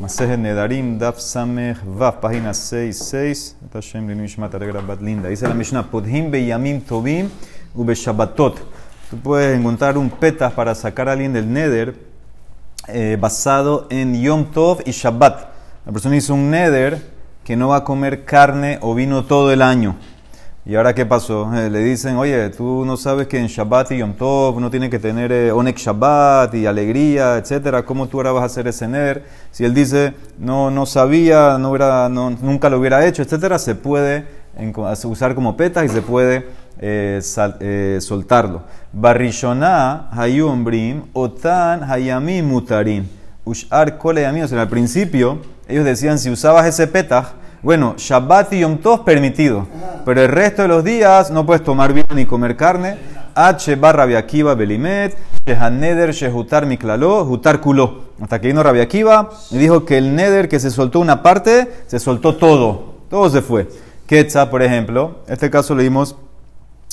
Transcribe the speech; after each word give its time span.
Maseje 0.00 0.36
Nedarim, 0.36 0.98
Daf 0.98 1.18
Samech, 1.20 1.78
Vav, 1.84 2.20
página 2.20 2.52
66. 2.52 3.56
Tashem 3.72 4.06
Linishmat 4.06 4.52
Bat 4.86 5.00
Linda. 5.00 5.28
Dice 5.28 5.48
la 5.48 5.54
Mishnah, 5.54 5.84
Podhim 5.84 6.30
Beyamim 6.30 6.82
Tobim 6.82 7.30
Ube 7.74 7.94
Shabbatot. 7.94 8.60
Tú 9.10 9.16
puedes 9.16 9.58
encontrar 9.58 9.96
un 9.96 10.10
petas 10.10 10.52
para 10.52 10.74
sacar 10.74 11.08
a 11.08 11.12
alguien 11.12 11.32
del 11.32 11.50
Neder 11.50 11.94
eh, 12.88 13.16
basado 13.18 13.86
en 13.88 14.20
Yom 14.20 14.44
Tov 14.52 14.82
y 14.84 14.90
Shabbat. 14.90 15.48
La 15.86 15.92
persona 15.92 16.16
hizo 16.16 16.34
un 16.34 16.50
Neder 16.50 17.00
que 17.42 17.56
no 17.56 17.68
va 17.68 17.76
a 17.76 17.84
comer 17.84 18.26
carne 18.26 18.78
o 18.82 18.94
vino 18.94 19.24
todo 19.24 19.50
el 19.50 19.62
año. 19.62 19.96
¿Y 20.68 20.74
ahora 20.74 20.92
qué 20.96 21.06
pasó? 21.06 21.48
Eh, 21.54 21.70
le 21.70 21.78
dicen, 21.78 22.16
oye, 22.16 22.50
tú 22.50 22.84
no 22.84 22.96
sabes 22.96 23.28
que 23.28 23.38
en 23.38 23.46
Shabbat 23.46 23.92
y 23.92 23.98
Yom 23.98 24.14
Tov 24.14 24.56
uno 24.56 24.68
tiene 24.68 24.90
que 24.90 24.98
tener 24.98 25.30
eh, 25.30 25.52
Onek 25.52 25.76
Shabbat 25.76 26.52
y 26.56 26.66
alegría, 26.66 27.36
etcétera. 27.36 27.84
¿Cómo 27.84 28.08
tú 28.08 28.16
ahora 28.16 28.32
vas 28.32 28.42
a 28.42 28.46
hacer 28.46 28.66
ese 28.66 28.88
neder? 28.88 29.24
Si 29.52 29.64
él 29.64 29.72
dice, 29.72 30.14
no, 30.40 30.72
no 30.72 30.84
sabía, 30.84 31.56
no 31.56 31.70
hubiera, 31.70 32.08
no, 32.08 32.30
nunca 32.30 32.68
lo 32.68 32.80
hubiera 32.80 33.06
hecho, 33.06 33.22
etcétera, 33.22 33.60
se 33.60 33.76
puede 33.76 34.26
usar 35.04 35.36
como 35.36 35.56
petas 35.56 35.84
y 35.84 35.88
se 35.88 36.02
puede 36.02 36.48
eh, 36.80 37.20
eh 37.60 37.98
soltarlo. 38.00 38.62
Barrishona 38.92 40.08
hayumbrim 40.10 41.04
otan 41.12 41.88
hayamim 41.88 42.44
mutarim. 42.44 43.06
Ushar 43.44 43.98
kole 43.98 44.26
al 44.26 44.68
principio, 44.68 45.38
ellos 45.68 45.84
decían, 45.84 46.18
si 46.18 46.28
usabas 46.28 46.66
ese 46.66 46.88
petah, 46.88 47.34
bueno, 47.66 47.94
Shabbat 47.98 48.52
y 48.52 48.60
Yom 48.60 48.78
Tov 48.78 49.04
permitido, 49.04 49.66
pero 50.04 50.22
el 50.22 50.28
resto 50.28 50.62
de 50.62 50.68
los 50.68 50.84
días 50.84 51.32
no 51.32 51.44
puedes 51.44 51.64
tomar 51.64 51.92
vino 51.92 52.06
ni 52.14 52.24
comer 52.24 52.56
carne. 52.56 52.96
H 53.34 53.74
barra 53.74 54.04
Akiva 54.16 54.54
Belimet, 54.54 55.16
Shehaneder 55.44 56.12
Shehutar 56.12 56.64
Miklalo, 56.64 57.24
Hutar 57.24 57.60
Kulo. 57.60 58.04
Hasta 58.20 58.40
que 58.40 58.46
vino 58.46 58.62
Rabbi 58.62 58.78
Akiva 58.78 59.30
y 59.50 59.58
dijo 59.58 59.84
que 59.84 59.98
el 59.98 60.14
Neder 60.14 60.48
que 60.48 60.60
se 60.60 60.70
soltó 60.70 61.00
una 61.00 61.24
parte, 61.24 61.68
se 61.88 61.98
soltó 61.98 62.36
todo. 62.36 62.94
Todo 63.10 63.28
se 63.30 63.42
fue. 63.42 63.68
Ketza, 64.06 64.48
por 64.48 64.62
ejemplo, 64.62 65.16
este 65.26 65.50
caso 65.50 65.74
lo 65.74 65.82
vimos 65.82 66.14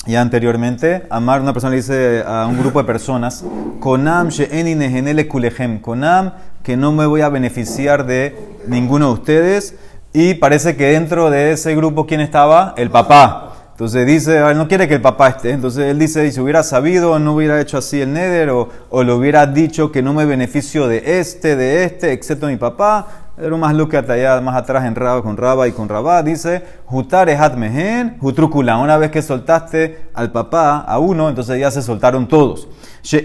ya 0.06 0.22
anteriormente. 0.22 1.06
Amar, 1.08 1.40
una 1.40 1.52
persona 1.52 1.70
le 1.70 1.76
dice 1.76 2.24
a 2.26 2.48
un 2.48 2.58
grupo 2.58 2.80
de 2.80 2.84
personas, 2.84 3.44
Konam 3.78 4.30
She'eni 4.30 5.24
Kulehem. 5.28 5.80
Konam, 5.80 6.32
que 6.64 6.76
no 6.76 6.90
me 6.90 7.06
voy 7.06 7.20
a 7.20 7.28
beneficiar 7.28 8.06
de 8.06 8.36
ninguno 8.66 9.06
de 9.06 9.12
ustedes 9.12 9.76
y 10.16 10.34
parece 10.34 10.76
que 10.76 10.92
dentro 10.92 11.28
de 11.28 11.50
ese 11.50 11.74
grupo, 11.74 12.06
¿quién 12.06 12.20
estaba? 12.20 12.72
El 12.76 12.88
papá. 12.88 13.50
Entonces 13.72 14.06
dice, 14.06 14.38
él 14.48 14.56
no 14.56 14.68
quiere 14.68 14.86
que 14.86 14.94
el 14.94 15.00
papá 15.00 15.30
esté. 15.30 15.50
Entonces 15.50 15.86
él 15.86 15.98
dice, 15.98 16.30
si 16.30 16.40
hubiera 16.40 16.62
sabido, 16.62 17.18
no 17.18 17.34
hubiera 17.34 17.60
hecho 17.60 17.78
así 17.78 18.00
el 18.00 18.12
neder, 18.12 18.50
o, 18.50 18.68
le 19.02 19.12
hubiera 19.12 19.44
dicho 19.48 19.90
que 19.90 20.02
no 20.02 20.14
me 20.14 20.24
beneficio 20.24 20.86
de 20.86 21.18
este, 21.18 21.56
de 21.56 21.82
este, 21.82 22.12
excepto 22.12 22.46
mi 22.46 22.56
papá. 22.56 23.08
Pero 23.34 23.58
más 23.58 23.74
lo 23.74 23.88
que 23.88 23.96
allá 23.96 24.40
más 24.40 24.54
atrás 24.54 24.84
en 24.84 24.94
Raba, 24.94 25.20
con 25.20 25.36
Raba 25.36 25.66
y 25.66 25.72
con 25.72 25.88
Rabá, 25.88 26.22
dice, 26.22 26.62
Jutar 26.86 27.56
mehen, 27.56 28.16
jutrukula. 28.20 28.78
Una 28.78 28.96
vez 28.96 29.10
que 29.10 29.20
soltaste 29.20 30.10
al 30.14 30.30
papá, 30.30 30.78
a 30.78 31.00
uno, 31.00 31.28
entonces 31.28 31.58
ya 31.58 31.72
se 31.72 31.82
soltaron 31.82 32.28
todos. 32.28 32.68
Si 33.02 33.18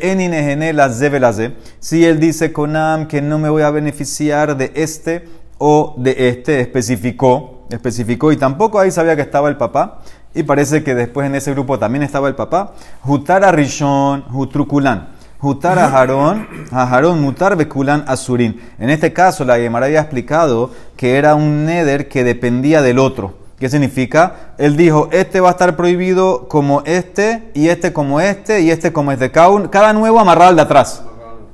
él 2.04 2.20
dice 2.20 2.52
Konam 2.52 3.08
que 3.08 3.22
no 3.22 3.40
me 3.40 3.50
voy 3.50 3.62
a 3.62 3.70
beneficiar 3.70 4.58
de 4.58 4.72
este, 4.76 5.26
o 5.60 5.94
de 5.98 6.30
este 6.30 6.62
especificó, 6.62 7.66
especificó 7.70 8.32
y 8.32 8.38
tampoco 8.38 8.80
ahí 8.80 8.90
sabía 8.90 9.16
que 9.16 9.22
estaba 9.22 9.50
el 9.50 9.58
papá. 9.58 10.00
Y 10.34 10.44
parece 10.44 10.84
que 10.84 10.96
después 10.96 11.28
en 11.28 11.36
ese 11.36 11.52
grupo 11.52 11.78
también 11.78 12.04
estaba 12.04 12.28
el 12.28 12.36
papá. 12.36 12.74
Jutara 13.02 13.52
Rishon, 13.52 14.24
Jutrukulan. 14.24 15.20
Jutara 15.40 15.86
Harón, 15.86 16.48
Harón 16.70 17.22
Mutar 17.22 17.56
Bekulan 17.56 18.04
Azurin. 18.08 18.60
En 18.78 18.90
este 18.90 19.14
caso, 19.14 19.46
la 19.46 19.56
Gemara 19.56 19.86
había 19.86 20.02
explicado 20.02 20.72
que 20.98 21.18
era 21.18 21.34
un 21.34 21.66
neder 21.66 22.10
que 22.10 22.26
dependía 22.26 22.82
del 22.82 23.00
otro. 23.00 23.36
¿Qué 23.58 23.70
significa? 23.70 24.54
Él 24.58 24.76
dijo, 24.76 25.08
este 25.12 25.40
va 25.40 25.50
a 25.50 25.52
estar 25.52 25.78
prohibido 25.78 26.50
como 26.50 26.82
este, 26.86 27.52
y 27.54 27.70
este 27.70 27.94
como 27.94 28.20
este, 28.20 28.62
y 28.62 28.70
este 28.70 28.92
como 28.92 29.14
este. 29.14 29.32
Cada, 29.32 29.70
cada 29.70 29.94
nuevo 29.94 30.20
amarrado 30.20 30.50
al 30.50 30.56
de 30.58 30.62
atrás. 30.62 31.04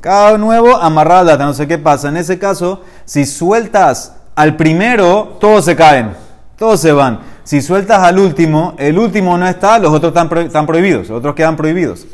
Cada 0.01 0.37
nuevo 0.37 0.75
amarrado 0.75 1.35
no 1.37 1.53
sé 1.53 1.67
qué 1.67 1.79
pasa. 1.79 2.09
En 2.09 2.17
ese 2.17 2.37
caso, 2.37 2.81
si 3.05 3.25
sueltas 3.25 4.13
al 4.35 4.55
primero, 4.55 5.37
todos 5.39 5.65
se 5.65 5.75
caen, 5.75 6.13
todos 6.57 6.81
se 6.81 6.91
van. 6.91 7.19
Si 7.43 7.61
sueltas 7.61 7.99
al 7.99 8.19
último, 8.19 8.75
el 8.77 8.97
último 8.97 9.37
no 9.37 9.47
está, 9.47 9.79
los 9.79 9.93
otros 9.93 10.13
están, 10.15 10.37
están 10.39 10.65
prohibidos, 10.65 11.09
los 11.09 11.19
otros 11.19 11.35
quedan 11.35 11.55
prohibidos. 11.55 12.05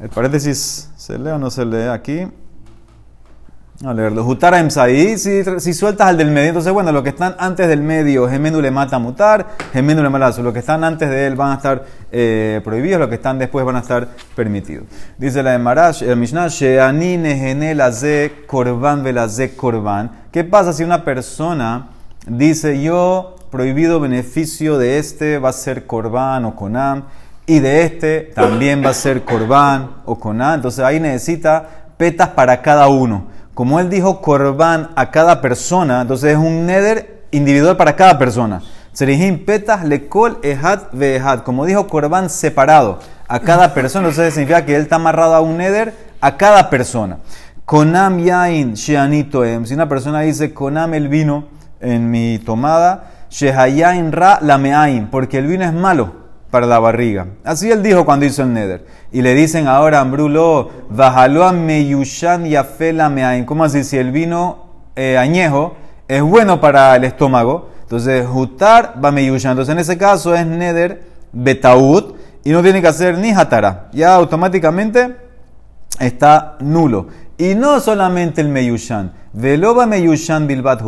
El 0.00 0.08
paréntesis 0.08 0.88
se 0.96 1.18
lee 1.18 1.30
o 1.30 1.38
no 1.38 1.50
se 1.50 1.64
lee 1.64 1.88
aquí. 1.88 2.26
A 3.82 3.94
leerlo. 3.94 4.22
Jutara 4.24 4.58
emsaí, 4.58 5.16
si, 5.16 5.42
si 5.58 5.72
sueltas 5.72 6.08
al 6.08 6.18
del 6.18 6.30
medio, 6.30 6.48
entonces 6.48 6.70
bueno, 6.70 6.92
los 6.92 7.02
que 7.02 7.08
están 7.08 7.34
antes 7.38 7.66
del 7.66 7.80
medio, 7.80 8.28
gemenu 8.28 8.60
le 8.60 8.70
mata 8.70 8.98
mutar, 8.98 9.56
gemenu 9.72 10.02
le 10.02 10.10
malazo. 10.10 10.42
Los 10.42 10.52
que 10.52 10.58
están 10.58 10.84
antes 10.84 11.08
de 11.08 11.26
él 11.26 11.34
van 11.34 11.52
a 11.52 11.54
estar 11.54 11.86
eh, 12.12 12.60
prohibidos, 12.62 13.00
los 13.00 13.08
que 13.08 13.14
están 13.14 13.38
después 13.38 13.64
van 13.64 13.76
a 13.76 13.78
estar 13.78 14.08
permitidos. 14.36 14.84
Dice 15.16 15.42
la 15.42 15.52
de 15.52 15.58
Marash, 15.60 16.02
el 16.02 16.18
Mishnah, 16.18 16.48
korban 18.46 19.30
ze 19.30 19.56
korban. 19.56 20.10
¿Qué 20.30 20.44
pasa 20.44 20.74
si 20.74 20.84
una 20.84 21.02
persona 21.02 21.86
dice 22.26 22.82
yo 22.82 23.36
prohibido 23.50 23.98
beneficio 23.98 24.76
de 24.76 24.98
este 24.98 25.38
va 25.38 25.48
a 25.48 25.54
ser 25.54 25.86
korban 25.86 26.44
o 26.44 26.54
konam 26.54 27.04
y 27.46 27.60
de 27.60 27.84
este 27.84 28.30
también 28.34 28.84
va 28.84 28.90
a 28.90 28.94
ser 28.94 29.24
korban 29.24 30.02
o 30.04 30.18
konam? 30.18 30.56
Entonces 30.56 30.84
ahí 30.84 31.00
necesita 31.00 31.66
petas 31.96 32.28
para 32.28 32.60
cada 32.60 32.88
uno. 32.88 33.39
Como 33.60 33.78
él 33.78 33.90
dijo 33.90 34.22
korban 34.22 34.88
a 34.96 35.10
cada 35.10 35.42
persona, 35.42 36.00
entonces 36.00 36.32
es 36.32 36.38
un 36.38 36.64
neder 36.64 37.24
individual 37.30 37.76
para 37.76 37.94
cada 37.94 38.18
persona. 38.18 38.62
Serihim 38.94 39.44
petas 39.44 39.84
lekol 39.84 40.38
ehad 40.42 40.84
veehad. 40.92 41.40
Como 41.40 41.66
dijo 41.66 41.86
korban 41.86 42.30
separado 42.30 43.00
a 43.28 43.40
cada 43.40 43.74
persona, 43.74 44.08
entonces 44.08 44.32
significa 44.32 44.64
que 44.64 44.76
él 44.76 44.80
está 44.80 44.96
amarrado 44.96 45.34
a 45.34 45.42
un 45.42 45.58
neder 45.58 45.92
a 46.22 46.38
cada 46.38 46.70
persona. 46.70 47.18
Konam 47.66 48.20
yain 48.20 48.72
sheanito 48.76 49.44
em. 49.44 49.66
Si 49.66 49.74
una 49.74 49.90
persona 49.90 50.20
dice 50.20 50.54
konam 50.54 50.94
el 50.94 51.08
vino 51.08 51.48
en 51.80 52.10
mi 52.10 52.38
tomada, 52.38 53.10
shehayain 53.28 54.10
ra 54.10 54.40
porque 55.10 55.36
el 55.36 55.46
vino 55.46 55.66
es 55.66 55.74
malo 55.74 56.19
para 56.50 56.66
la 56.66 56.78
barriga. 56.78 57.26
Así 57.44 57.70
él 57.70 57.82
dijo 57.82 58.04
cuando 58.04 58.26
hizo 58.26 58.42
el 58.42 58.52
neder. 58.52 58.86
Y 59.12 59.22
le 59.22 59.34
dicen 59.34 59.66
ahora, 59.66 60.00
Ambrulo, 60.00 60.70
a 60.98 61.52
meyushan 61.52 62.46
y 62.46 62.56
afela 62.56 63.08
meain. 63.08 63.44
¿Cómo 63.44 63.64
así? 63.64 63.84
Si 63.84 63.96
el 63.96 64.10
vino 64.10 64.66
eh, 64.96 65.16
añejo 65.16 65.76
es 66.08 66.22
bueno 66.22 66.60
para 66.60 66.96
el 66.96 67.04
estómago, 67.04 67.70
entonces 67.82 68.26
jutar 68.26 68.94
va 69.02 69.12
meyushan. 69.12 69.52
Entonces 69.52 69.72
en 69.72 69.78
ese 69.78 69.96
caso 69.96 70.34
es 70.34 70.46
neder 70.46 71.02
betaud 71.32 72.14
y 72.44 72.50
no 72.50 72.62
tiene 72.62 72.80
que 72.80 72.88
hacer 72.88 73.18
ni 73.18 73.30
hatara. 73.30 73.88
Ya 73.92 74.14
automáticamente 74.14 75.16
está 75.98 76.56
nulo. 76.60 77.08
Y 77.38 77.54
no 77.54 77.80
solamente 77.80 78.40
el 78.40 78.48
meyushan. 78.48 79.12
Veloba 79.32 79.86
meyushan 79.86 80.46
bilbat 80.46 80.82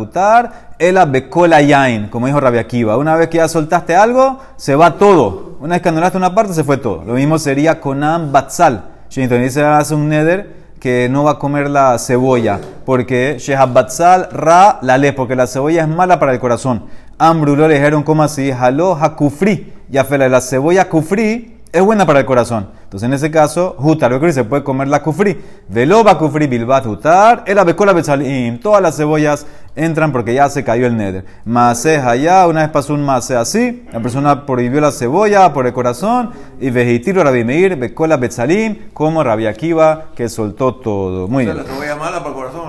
ela 0.77 1.05
bekola 1.05 1.61
yain, 1.61 2.09
como 2.09 2.27
dijo 2.27 2.39
Rabia 2.39 2.61
Akiva. 2.61 2.97
Una 2.97 3.15
vez 3.15 3.29
que 3.29 3.37
ya 3.37 3.47
soltaste 3.47 3.95
algo, 3.95 4.39
se 4.57 4.75
va 4.75 4.97
todo. 4.97 5.52
Una 5.63 5.79
vez 5.79 6.15
una 6.15 6.35
parte, 6.35 6.53
se 6.53 6.65
fue 6.65 6.75
todo. 6.75 7.05
Lo 7.05 7.13
mismo 7.13 7.39
sería 7.39 7.79
conam 7.79 8.33
batzal. 8.33 8.83
Entonces 9.15 9.55
dice, 9.55 9.63
hace 9.63 9.95
un 9.95 10.09
neder 10.09 10.49
que 10.77 11.07
no 11.09 11.23
va 11.23 11.31
a 11.31 11.39
comer 11.39 11.69
la 11.69 11.97
cebolla, 11.99 12.59
porque 12.85 13.37
shehab 13.39 13.71
batzal 13.71 14.27
ra 14.33 14.79
la 14.81 14.97
le, 14.97 15.13
porque 15.13 15.37
la 15.37 15.47
cebolla 15.47 15.83
es 15.83 15.87
mala 15.87 16.19
para 16.19 16.33
el 16.33 16.41
corazón. 16.41 16.83
Ambrulo 17.17 17.69
le 17.69 17.75
dijeron, 17.75 18.03
¿cómo 18.03 18.23
así? 18.23 18.51
Halo 18.51 18.97
hakufri. 18.99 19.71
Ya 19.87 20.03
fue 20.03 20.17
la 20.17 20.41
cebolla 20.41 20.89
kufri 20.89 21.52
es 21.73 21.81
buena 21.81 22.05
para 22.05 22.19
el 22.19 22.25
corazón. 22.25 22.69
Entonces, 22.83 23.07
en 23.07 23.13
ese 23.13 23.31
caso, 23.31 23.75
jutar, 23.79 24.11
lo 24.11 24.19
que 24.19 24.31
se 24.31 24.43
puede 24.43 24.63
comer 24.63 24.87
la 24.87 25.01
kufri. 25.01 25.41
Veloba 25.67 26.19
kufri 26.19 26.45
bilbat 26.45 26.85
jutar, 26.85 27.43
el 27.47 27.57
becola 27.65 27.93
betzalim. 27.93 28.59
Todas 28.59 28.79
las 28.79 28.95
cebollas 28.95 29.47
entran 29.75 30.11
porque 30.11 30.35
ya 30.35 30.49
se 30.49 30.63
cayó 30.63 30.85
el 30.85 30.95
neder. 30.95 31.25
Masé 31.45 31.97
allá, 31.97 32.47
una 32.47 32.61
vez 32.61 32.69
pasó 32.69 32.93
un 32.93 33.03
masé 33.03 33.35
así, 33.35 33.85
la 33.91 33.99
persona 33.99 34.45
prohibió 34.45 34.81
la 34.81 34.91
cebolla 34.91 35.51
por 35.51 35.65
el 35.65 35.73
corazón, 35.73 36.29
y 36.59 36.69
vejitiro 36.69 37.23
rabimeir, 37.23 37.75
becola 37.75 38.17
betzalim, 38.17 38.91
como 38.93 39.23
Rabia 39.23 39.49
Akiva, 39.49 40.11
que 40.15 40.29
soltó 40.29 40.75
todo. 40.75 41.27
Muy 41.27 41.45
bien. 41.45 41.57
¿La 41.57 41.63
cebolla 41.63 41.95
mala 41.95 42.19
para 42.19 42.29
el 42.29 42.35
corazón? 42.35 42.62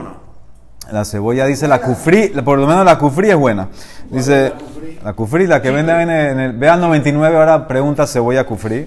La 0.93 1.05
cebolla 1.05 1.47
dice 1.47 1.67
la 1.67 1.81
kufri, 1.81 2.29
por 2.45 2.59
lo 2.59 2.67
menos 2.67 2.85
la 2.85 2.99
kufri 2.99 3.31
es 3.31 3.37
buena. 3.37 3.69
Dice, 4.11 4.53
la 5.03 5.15
kufri, 5.15 5.47
la 5.47 5.63
que 5.63 5.71
venden 5.71 6.11
en 6.11 6.41
el, 6.41 6.53
vean 6.53 6.81
99, 6.81 7.37
ahora 7.37 7.67
pregunta 7.67 8.07
cebolla 8.07 8.45
kufri. 8.45 8.87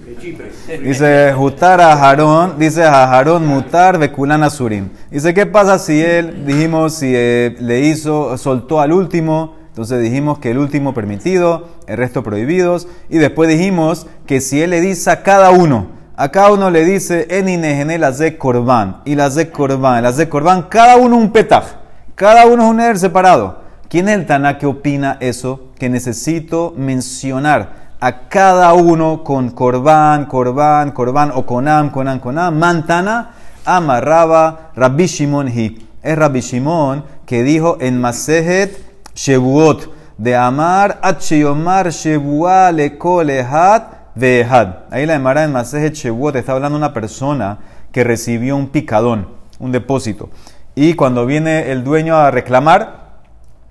Dice, 0.82 1.32
jutar 1.34 1.80
a 1.80 1.96
Jarón, 1.96 2.54
dice 2.58 2.84
a 2.84 3.08
Jarón 3.08 3.46
mutar 3.46 3.98
bekulana 3.98 4.48
surim. 4.48 4.90
Dice, 5.10 5.34
¿qué 5.34 5.46
pasa 5.46 5.78
si 5.78 6.00
él, 6.00 6.44
dijimos, 6.46 6.94
si 6.94 7.12
eh, 7.14 7.56
le 7.58 7.80
hizo, 7.80 8.38
soltó 8.38 8.80
al 8.80 8.92
último, 8.92 9.56
entonces 9.68 10.00
dijimos 10.00 10.38
que 10.38 10.52
el 10.52 10.58
último 10.58 10.94
permitido, 10.94 11.68
el 11.88 11.96
resto 11.96 12.22
prohibidos, 12.22 12.86
y 13.08 13.18
después 13.18 13.48
dijimos 13.48 14.06
que 14.26 14.40
si 14.40 14.62
él 14.62 14.70
le 14.70 14.80
dice 14.80 15.10
a 15.10 15.22
cada 15.22 15.50
uno, 15.50 15.88
a 16.16 16.30
cada 16.30 16.52
uno 16.52 16.70
le 16.70 16.84
dice, 16.84 17.26
en 17.30 18.00
la 18.00 18.12
de 18.12 18.38
korban, 18.38 19.02
y 19.04 19.16
la 19.16 19.30
de 19.30 19.50
korban, 19.50 20.02
la 20.02 20.12
de 20.12 20.28
korban, 20.28 20.62
cada 20.68 20.96
uno 20.96 21.16
un 21.16 21.32
petaj 21.32 21.87
Cada 22.18 22.46
uno 22.48 22.64
es 22.64 22.70
un 22.70 22.76
neder 22.78 22.98
separado. 22.98 23.60
¿Quién 23.88 24.08
es 24.08 24.16
el 24.16 24.26
Taná 24.26 24.58
que 24.58 24.66
opina 24.66 25.18
eso? 25.20 25.68
Que 25.78 25.88
necesito 25.88 26.74
mencionar 26.76 27.92
a 28.00 28.26
cada 28.26 28.72
uno 28.72 29.22
con 29.22 29.50
Corban, 29.50 30.26
Corban, 30.26 30.90
Corban 30.90 31.30
o 31.32 31.46
Conam, 31.46 31.90
Conam, 31.90 32.18
Conam. 32.18 32.58
Mantana 32.58 33.30
amarraba 33.64 34.72
Rabbi 34.74 35.06
Shimon 35.06 35.46
hi. 35.46 35.88
Es 36.02 36.18
Rabbi 36.18 36.40
Shimon 36.40 37.04
que 37.24 37.44
dijo 37.44 37.78
en 37.80 38.00
Masejet 38.00 38.76
Shebuot 39.14 39.88
de 40.18 40.34
Amar 40.34 40.98
Achiyomar 41.00 41.90
Shebua 41.90 42.72
Lekolehat 42.72 44.16
Vehad. 44.16 44.74
Ahí 44.90 45.06
la 45.06 45.14
Emara 45.14 45.44
en 45.44 45.52
Masejet 45.52 45.94
Shebuot 45.94 46.34
está 46.34 46.50
hablando 46.50 46.80
de 46.80 46.84
una 46.84 46.92
persona 46.92 47.58
que 47.92 48.02
recibió 48.02 48.56
un 48.56 48.70
picadón, 48.70 49.28
un 49.60 49.70
depósito. 49.70 50.30
Y 50.80 50.94
cuando 50.94 51.26
viene 51.26 51.72
el 51.72 51.82
dueño 51.82 52.14
a 52.14 52.30
reclamar, 52.30 53.16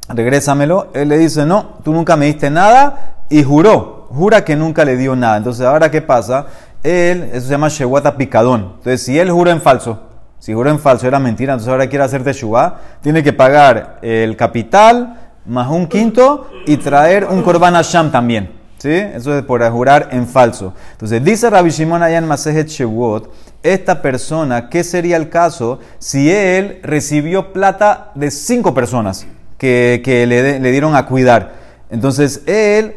regrésamelo, 0.10 0.88
él 0.94 1.08
le 1.08 1.18
dice, 1.18 1.46
no, 1.46 1.78
tú 1.82 1.94
nunca 1.94 2.18
me 2.18 2.26
diste 2.26 2.50
nada 2.50 3.14
y 3.30 3.44
juró, 3.44 4.10
jura 4.10 4.44
que 4.44 4.58
nunca 4.58 4.84
le 4.84 4.98
dio 4.98 5.16
nada. 5.16 5.38
Entonces, 5.38 5.66
ahora, 5.66 5.90
¿qué 5.90 6.02
pasa? 6.02 6.48
Él, 6.84 7.30
eso 7.32 7.46
se 7.46 7.52
llama 7.52 7.70
Shehuata 7.70 8.18
picadón. 8.18 8.74
Entonces, 8.80 9.04
si 9.04 9.18
él 9.18 9.32
jura 9.32 9.52
en 9.52 9.62
falso, 9.62 10.02
si 10.38 10.54
jura 10.54 10.70
en 10.70 10.80
falso 10.80 11.08
era 11.08 11.18
mentira, 11.18 11.54
entonces 11.54 11.72
ahora 11.72 11.88
quiere 11.88 12.04
hacer 12.04 12.26
teshuva, 12.26 12.82
tiene 13.00 13.24
que 13.24 13.32
pagar 13.32 14.00
el 14.02 14.36
capital 14.36 15.32
más 15.46 15.70
un 15.70 15.88
quinto 15.88 16.50
y 16.66 16.76
traer 16.76 17.24
un 17.24 17.42
korban 17.42 17.76
Hashem 17.76 18.12
también. 18.12 18.57
¿Sí? 18.78 18.92
Eso 18.92 19.36
es 19.36 19.44
por 19.44 19.68
jurar 19.72 20.10
en 20.12 20.28
falso. 20.28 20.74
Entonces, 20.92 21.24
dice 21.24 21.50
Rabbi 21.50 21.72
Shimon 21.72 22.04
allá 22.04 22.20
en 22.20 22.28
Masejet 22.28 22.68
Shewot, 22.68 23.32
esta 23.64 24.02
persona, 24.02 24.70
¿qué 24.70 24.84
sería 24.84 25.18
el 25.18 25.30
caso 25.30 25.80
si 25.98 26.32
él 26.32 26.80
recibió 26.84 27.54
plata 27.54 28.12
de 28.14 28.30
cinco 28.30 28.74
personas 28.74 29.26
que, 29.58 30.02
le, 30.06 30.72
dieron 30.72 30.96
a 30.96 31.08
cuidar? 31.08 31.54
Entonces, 31.90 32.44
él, 32.46 32.96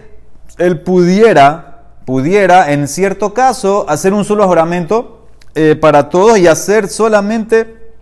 él 0.58 0.80
pudiera, 0.80 1.82
pudiera, 2.04 2.72
en 2.72 2.86
cierto 2.86 3.32
caso, 3.32 3.86
hacer 3.88 4.12
un 4.12 4.24
solo 4.24 4.46
juramento 4.46 5.28
eh, 5.54 5.76
para 5.80 6.10
todos 6.10 6.38
y 6.38 6.46
hacer 6.46 6.88
solamente 6.88 7.92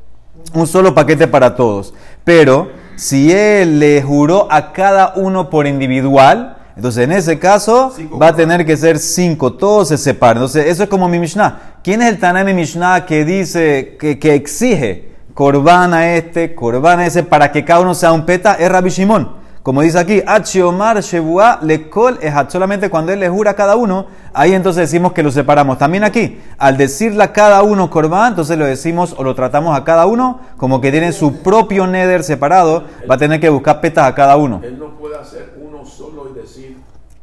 un 0.52 0.66
solo 0.66 0.94
paquete 0.94 1.28
para 1.28 1.54
todos. 1.54 1.94
Pero, 2.24 2.70
si 2.96 3.32
él 3.32 3.78
le 3.78 4.02
juró 4.02 4.48
a 4.50 4.72
cada 4.72 5.12
uno 5.14 5.48
por 5.48 5.68
individual, 5.68 6.57
entonces, 6.78 7.02
en 7.02 7.10
ese 7.10 7.40
caso, 7.40 7.92
va 8.22 8.28
a 8.28 8.36
tener 8.36 8.64
que 8.64 8.76
ser 8.76 9.00
cinco. 9.00 9.54
Todos 9.54 9.88
se 9.88 9.98
separan. 9.98 10.36
Entonces, 10.36 10.66
eso 10.66 10.84
es 10.84 10.88
como 10.88 11.08
mi 11.08 11.18
Mishnah. 11.18 11.80
¿Quién 11.82 12.02
es 12.02 12.08
el 12.08 12.20
Taná 12.20 12.44
mi 12.44 12.54
Mishnah 12.54 13.04
que 13.04 13.24
dice, 13.24 13.96
que, 13.98 14.20
que 14.20 14.36
exige 14.36 15.10
Corban 15.34 15.92
a 15.92 16.14
este, 16.14 16.54
Corban 16.54 17.00
a 17.00 17.06
ese, 17.06 17.24
para 17.24 17.50
que 17.50 17.64
cada 17.64 17.80
uno 17.80 17.96
sea 17.96 18.12
un 18.12 18.24
peta? 18.24 18.54
Es 18.54 18.70
Rabbi 18.70 18.90
Shimon. 18.90 19.28
Como 19.64 19.82
dice 19.82 19.98
aquí, 19.98 20.22
Achiomar 20.24 21.00
Shebua 21.00 21.58
Lekol 21.62 22.20
Ejat. 22.22 22.48
Solamente 22.48 22.90
cuando 22.90 23.12
él 23.12 23.18
le 23.18 23.28
jura 23.28 23.50
a 23.50 23.54
cada 23.54 23.74
uno, 23.74 24.06
ahí 24.32 24.54
entonces 24.54 24.88
decimos 24.88 25.12
que 25.12 25.24
lo 25.24 25.32
separamos. 25.32 25.78
También 25.78 26.04
aquí, 26.04 26.40
al 26.58 26.76
decirle 26.76 27.24
a 27.24 27.32
cada 27.32 27.60
uno 27.64 27.90
Corban, 27.90 28.28
entonces 28.28 28.56
lo 28.56 28.64
decimos 28.64 29.16
o 29.18 29.24
lo 29.24 29.34
tratamos 29.34 29.76
a 29.76 29.82
cada 29.82 30.06
uno 30.06 30.38
como 30.56 30.80
que 30.80 30.92
tiene 30.92 31.10
su 31.10 31.42
propio 31.42 31.88
neder 31.88 32.22
separado, 32.22 32.84
va 33.10 33.16
a 33.16 33.18
tener 33.18 33.40
que 33.40 33.48
buscar 33.48 33.80
petas 33.80 34.06
a 34.06 34.14
cada 34.14 34.36
uno. 34.36 34.60
Él 34.62 34.78
no 34.78 34.96
puede 34.96 35.18
hacer 35.18 35.57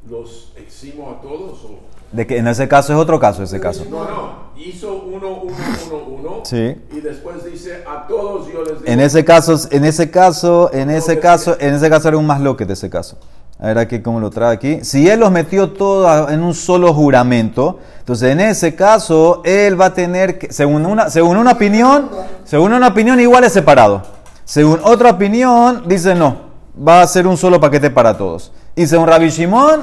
los 0.09 0.51
eximo 0.55 1.11
a 1.11 1.21
todos? 1.21 1.63
O... 1.65 1.79
De 2.11 2.25
que 2.25 2.37
en 2.37 2.47
ese 2.47 2.67
caso 2.67 2.93
es 2.93 2.99
otro 2.99 3.19
caso, 3.19 3.43
ese 3.43 3.59
caso. 3.59 3.85
No, 3.89 4.03
no, 4.05 4.33
hizo 4.57 4.93
uno, 4.93 5.41
uno, 5.41 5.55
uno, 5.87 6.03
uno. 6.19 6.41
Sí. 6.45 6.75
Y 6.91 7.01
después 7.01 7.43
dice, 7.43 7.83
a 7.87 8.07
todos 8.07 8.47
yo 8.51 8.63
les 8.63 8.79
digo. 8.79 8.85
En 8.85 8.99
ese 8.99 9.25
caso, 9.25 9.59
en 9.71 9.85
ese 9.85 10.09
caso, 10.11 10.69
en 10.73 10.89
ese 10.89 11.19
caso, 11.19 11.57
en 11.59 11.73
ese 11.73 11.89
caso 11.89 12.07
era 12.07 12.17
un 12.17 12.25
más 12.25 12.39
loque 12.41 12.65
de 12.65 12.73
ese 12.73 12.89
caso. 12.89 13.17
A 13.57 13.67
ver 13.67 13.77
aquí 13.77 14.01
cómo 14.01 14.19
lo 14.19 14.29
trae 14.29 14.53
aquí. 14.53 14.83
Si 14.83 15.09
él 15.09 15.21
los 15.21 15.31
metió 15.31 15.71
todos 15.71 16.29
en 16.29 16.43
un 16.43 16.53
solo 16.53 16.93
juramento, 16.93 17.79
entonces 17.99 18.31
en 18.31 18.41
ese 18.41 18.75
caso 18.75 19.41
él 19.45 19.79
va 19.79 19.85
a 19.85 19.93
tener 19.93 20.37
que, 20.37 20.51
según 20.51 20.85
una, 20.85 21.09
según 21.09 21.37
una 21.37 21.53
opinión, 21.53 22.09
según 22.43 22.73
una 22.73 22.89
opinión 22.89 23.19
igual 23.19 23.45
es 23.45 23.53
separado. 23.53 24.03
Según 24.43 24.79
otra 24.83 25.11
opinión 25.11 25.83
dice 25.87 26.13
no, 26.15 26.37
va 26.75 27.01
a 27.01 27.07
ser 27.07 27.27
un 27.27 27.37
solo 27.37 27.59
paquete 27.59 27.89
para 27.89 28.17
todos. 28.17 28.51
Y 28.75 28.85
según 28.87 29.07
Rabbi 29.07 29.29
Shimon, 29.29 29.81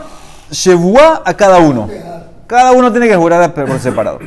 Shevua 0.51 1.23
a 1.25 1.35
cada 1.35 1.59
uno. 1.59 1.89
Cada 2.47 2.73
uno 2.73 2.93
tiene 2.93 3.09
que 3.09 3.17
jurar 3.17 3.55
por 3.55 3.79
separado. 3.81 4.19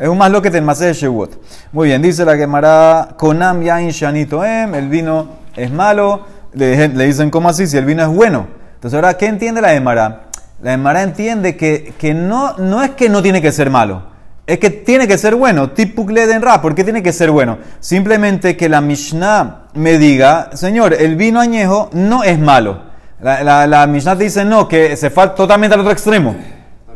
Es 0.00 0.08
un 0.08 0.16
más 0.16 0.30
lo 0.30 0.40
que 0.40 0.50
te 0.50 0.58
de 0.58 0.92
Shevuot. 0.94 1.38
Muy 1.70 1.88
bien, 1.88 2.00
dice 2.00 2.24
la 2.24 2.34
Gemara, 2.34 3.10
Konam 3.18 3.62
Yain 3.62 3.90
Shanito 3.90 4.42
Em, 4.42 4.74
el 4.74 4.88
vino 4.88 5.28
es 5.54 5.70
malo. 5.70 6.22
Le, 6.54 6.88
dicen, 6.88 7.30
¿cómo 7.30 7.50
así? 7.50 7.66
Si 7.66 7.76
el 7.76 7.84
vino 7.84 8.02
es 8.02 8.08
bueno. 8.08 8.46
Entonces, 8.76 8.94
ahora, 8.94 9.18
¿qué 9.18 9.26
entiende 9.26 9.60
la 9.60 9.68
Gemara? 9.68 10.22
La 10.62 10.70
Gemara 10.70 11.02
entiende 11.02 11.58
que, 11.58 11.92
que 11.98 12.14
no, 12.14 12.56
no 12.56 12.82
es 12.82 12.92
que 12.92 13.10
no 13.10 13.20
tiene 13.20 13.42
que 13.42 13.52
ser 13.52 13.68
malo. 13.68 14.13
Es 14.46 14.58
que 14.58 14.70
tiene 14.70 15.08
que 15.08 15.16
ser 15.16 15.34
bueno. 15.34 15.70
Tipukle 15.70 16.38
Ra. 16.38 16.60
¿Por 16.60 16.74
qué 16.74 16.84
tiene 16.84 17.02
que 17.02 17.12
ser 17.12 17.30
bueno? 17.30 17.58
Simplemente 17.80 18.56
que 18.56 18.68
la 18.68 18.80
Mishnah 18.80 19.68
me 19.74 19.98
diga, 19.98 20.50
señor, 20.54 20.92
el 20.94 21.16
vino 21.16 21.40
añejo 21.40 21.88
no 21.92 22.24
es 22.24 22.38
malo. 22.38 22.82
La, 23.20 23.66
la, 23.66 23.86
Mishnah 23.86 24.18
te 24.18 24.24
dice 24.24 24.44
no, 24.44 24.68
que 24.68 24.96
se 24.96 25.08
fue 25.08 25.28
totalmente 25.28 25.74
al 25.74 25.80
otro 25.80 25.92
extremo. 25.92 26.36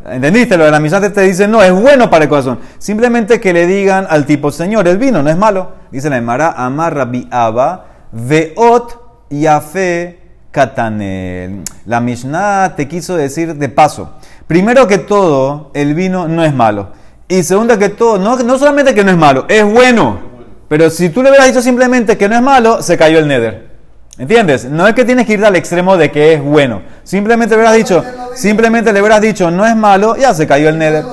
¿Entendiste? 0.07 0.57
Lo 0.57 0.65
de 0.65 0.71
la 0.71 0.79
Mishnah 0.79 1.11
te 1.11 1.21
dice 1.21 1.47
no, 1.47 1.63
es 1.63 1.71
bueno 1.71 2.09
para 2.09 2.25
el 2.25 2.29
corazón. 2.29 2.59
Simplemente 2.77 3.39
que 3.39 3.51
le 3.51 3.65
digan 3.65 4.05
al 4.07 4.27
tipo, 4.27 4.51
señor, 4.51 4.87
el 4.87 4.99
vino 4.99 5.23
no 5.23 5.29
es 5.31 5.37
malo. 5.37 5.71
Dice 5.91 6.09
la 6.09 6.17
Emara, 6.17 6.51
amarra 6.51 7.05
biaba, 7.05 7.85
veot 8.11 9.25
yafe 9.31 10.19
katanel. 10.51 11.63
La 11.85 11.99
Mishnah 11.99 12.75
te 12.75 12.87
quiso 12.87 13.15
decir 13.15 13.55
de 13.55 13.69
paso. 13.69 14.17
Primero 14.45 14.87
que 14.87 14.99
todo, 14.99 15.71
el 15.73 15.95
vino 15.95 16.27
no 16.27 16.43
es 16.43 16.53
malo. 16.53 16.98
Y 17.31 17.43
segundo 17.43 17.77
que 17.77 17.89
todo, 17.89 18.17
no, 18.17 18.35
no 18.37 18.57
solamente 18.57 18.95
que 18.95 19.03
no 19.03 19.11
es 19.11 19.17
malo, 19.17 19.45
es 19.47 19.63
bueno. 19.63 20.19
Pero 20.67 20.89
si 20.89 21.09
tú 21.09 21.21
le 21.21 21.29
hubieras 21.29 21.47
dicho 21.47 21.61
simplemente 21.61 22.17
que 22.17 22.27
no 22.27 22.35
es 22.35 22.41
malo, 22.41 22.81
se 22.81 22.97
cayó 22.97 23.19
el 23.19 23.27
nether. 23.27 23.69
¿Entiendes? 24.17 24.65
No 24.65 24.87
es 24.87 24.95
que 24.95 25.05
tienes 25.05 25.27
que 25.27 25.33
ir 25.33 25.45
al 25.45 25.55
extremo 25.55 25.95
de 25.95 26.11
que 26.11 26.33
es 26.33 26.43
bueno. 26.43 26.81
Simplemente 27.03 27.55
le 27.55 27.61
hubieras 27.61 27.75
dicho, 27.75 28.03
simplemente 28.33 28.91
le 28.91 28.99
hubieras 28.99 29.21
dicho, 29.21 29.51
no 29.51 29.63
es 29.63 29.75
malo, 29.75 30.15
ya 30.17 30.33
se 30.33 30.47
cayó 30.47 30.69
el 30.69 30.79
nether. 30.79 31.05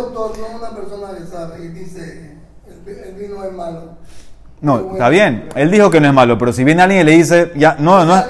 No, 4.62 4.93
está 4.93 5.11
bien. 5.11 5.51
Él 5.55 5.71
dijo 5.71 5.91
que 5.91 6.01
no 6.01 6.09
es 6.09 6.15
malo, 6.15 6.39
pero 6.39 6.51
si 6.53 6.65
viene 6.65 6.81
alguien 6.83 7.03
y 7.03 7.05
le 7.05 7.12
dice, 7.12 7.53
ya, 7.57 7.77
no, 7.79 8.07
no. 8.07 8.25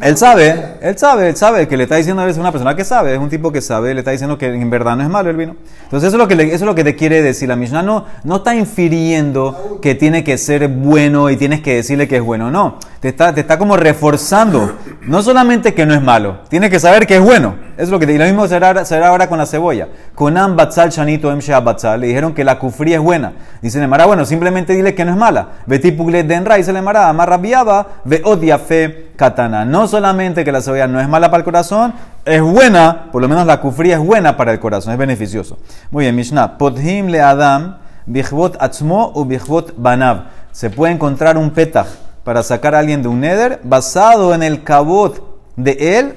Él 0.00 0.16
sabe, 0.16 0.76
él 0.80 0.96
sabe, 0.96 1.28
él 1.28 1.36
sabe 1.36 1.66
que 1.66 1.76
le 1.76 1.84
está 1.84 1.96
diciendo 1.96 2.22
a 2.22 2.24
veces 2.24 2.38
una 2.38 2.52
persona 2.52 2.76
que 2.76 2.84
sabe, 2.84 3.14
es 3.14 3.18
un 3.18 3.28
tipo 3.28 3.50
que 3.50 3.60
sabe, 3.60 3.94
le 3.94 4.00
está 4.00 4.12
diciendo 4.12 4.38
que 4.38 4.46
en 4.46 4.70
verdad 4.70 4.96
no 4.96 5.02
es 5.02 5.08
malo 5.08 5.30
el 5.30 5.36
vino. 5.36 5.56
Entonces 5.84 6.08
eso 6.08 6.16
es 6.16 6.20
lo 6.20 6.28
que, 6.28 6.34
eso 6.42 6.54
es 6.54 6.62
lo 6.62 6.74
que 6.74 6.84
te 6.84 6.94
quiere 6.94 7.22
decir. 7.22 7.48
La 7.48 7.56
Mishnah 7.56 7.82
no, 7.82 8.04
no 8.24 8.36
está 8.36 8.54
infiriendo 8.54 9.78
que 9.82 9.94
tiene 9.94 10.22
que 10.22 10.38
ser 10.38 10.68
bueno 10.68 11.30
y 11.30 11.36
tienes 11.36 11.60
que 11.60 11.74
decirle 11.74 12.06
que 12.06 12.16
es 12.16 12.22
bueno, 12.22 12.50
no. 12.50 12.78
Te 13.00 13.08
está, 13.08 13.32
te 13.32 13.40
está 13.40 13.58
como 13.58 13.76
reforzando, 13.76 14.76
no 15.02 15.22
solamente 15.22 15.74
que 15.74 15.86
no 15.86 15.94
es 15.94 16.02
malo, 16.02 16.40
tienes 16.48 16.70
que 16.70 16.80
saber 16.80 17.06
que 17.06 17.16
es 17.16 17.22
bueno. 17.22 17.68
Es 17.76 17.90
lo 17.90 17.98
que 18.00 18.12
y 18.12 18.18
lo 18.18 18.24
mismo 18.24 18.48
será, 18.48 18.84
será 18.84 19.08
ahora 19.08 19.28
con 19.28 19.38
la 19.38 19.46
cebolla. 19.46 19.88
Con 20.14 20.34
Batzal 20.34 20.90
Chanito 20.90 21.30
Em 21.30 21.40
Batzal 21.62 22.00
le 22.00 22.08
dijeron 22.08 22.34
que 22.34 22.42
la 22.42 22.58
kufri 22.58 22.94
es 22.94 23.00
buena. 23.00 23.32
Dice 23.62 23.78
Nemara, 23.78 24.06
bueno, 24.06 24.24
simplemente 24.24 24.72
dile 24.72 24.94
que 24.94 25.04
no 25.04 25.12
es 25.12 25.16
mala. 25.16 25.48
Betí 25.66 25.92
Puglet 25.92 26.26
Denra, 26.26 26.56
dice 26.56 26.72
Nemara, 26.72 27.08
amarra 27.08 27.36
biaba, 27.36 27.86
ve 28.04 28.20
odia 28.24 28.58
fe 28.58 29.08
katana. 29.16 29.64
No 29.64 29.87
solamente 29.88 30.44
que 30.44 30.52
la 30.52 30.60
cebolla 30.60 30.86
no 30.86 31.00
es 31.00 31.08
mala 31.08 31.30
para 31.30 31.38
el 31.38 31.44
corazón, 31.44 31.94
es 32.24 32.40
buena, 32.40 33.10
por 33.10 33.22
lo 33.22 33.28
menos 33.28 33.46
la 33.46 33.60
kufri 33.60 33.92
es 33.92 33.98
buena 33.98 34.36
para 34.36 34.52
el 34.52 34.60
corazón, 34.60 34.92
es 34.92 34.98
beneficioso. 34.98 35.58
Muy 35.90 36.04
bien, 36.04 36.14
Mishnah. 36.14 36.58
Podhim 36.58 37.08
le 37.08 37.20
Adam, 37.20 37.78
bichvot 38.06 38.56
atzmo 38.60 39.12
u 39.14 39.24
bichvot 39.24 39.74
banav. 39.76 40.26
Se 40.52 40.70
puede 40.70 40.92
encontrar 40.92 41.36
un 41.36 41.50
petah 41.50 41.86
para 42.24 42.42
sacar 42.42 42.74
a 42.74 42.80
alguien 42.80 43.02
de 43.02 43.08
un 43.08 43.20
neder 43.20 43.60
basado 43.64 44.34
en 44.34 44.42
el 44.42 44.62
cabot 44.62 45.40
de 45.56 45.98
él 45.98 46.14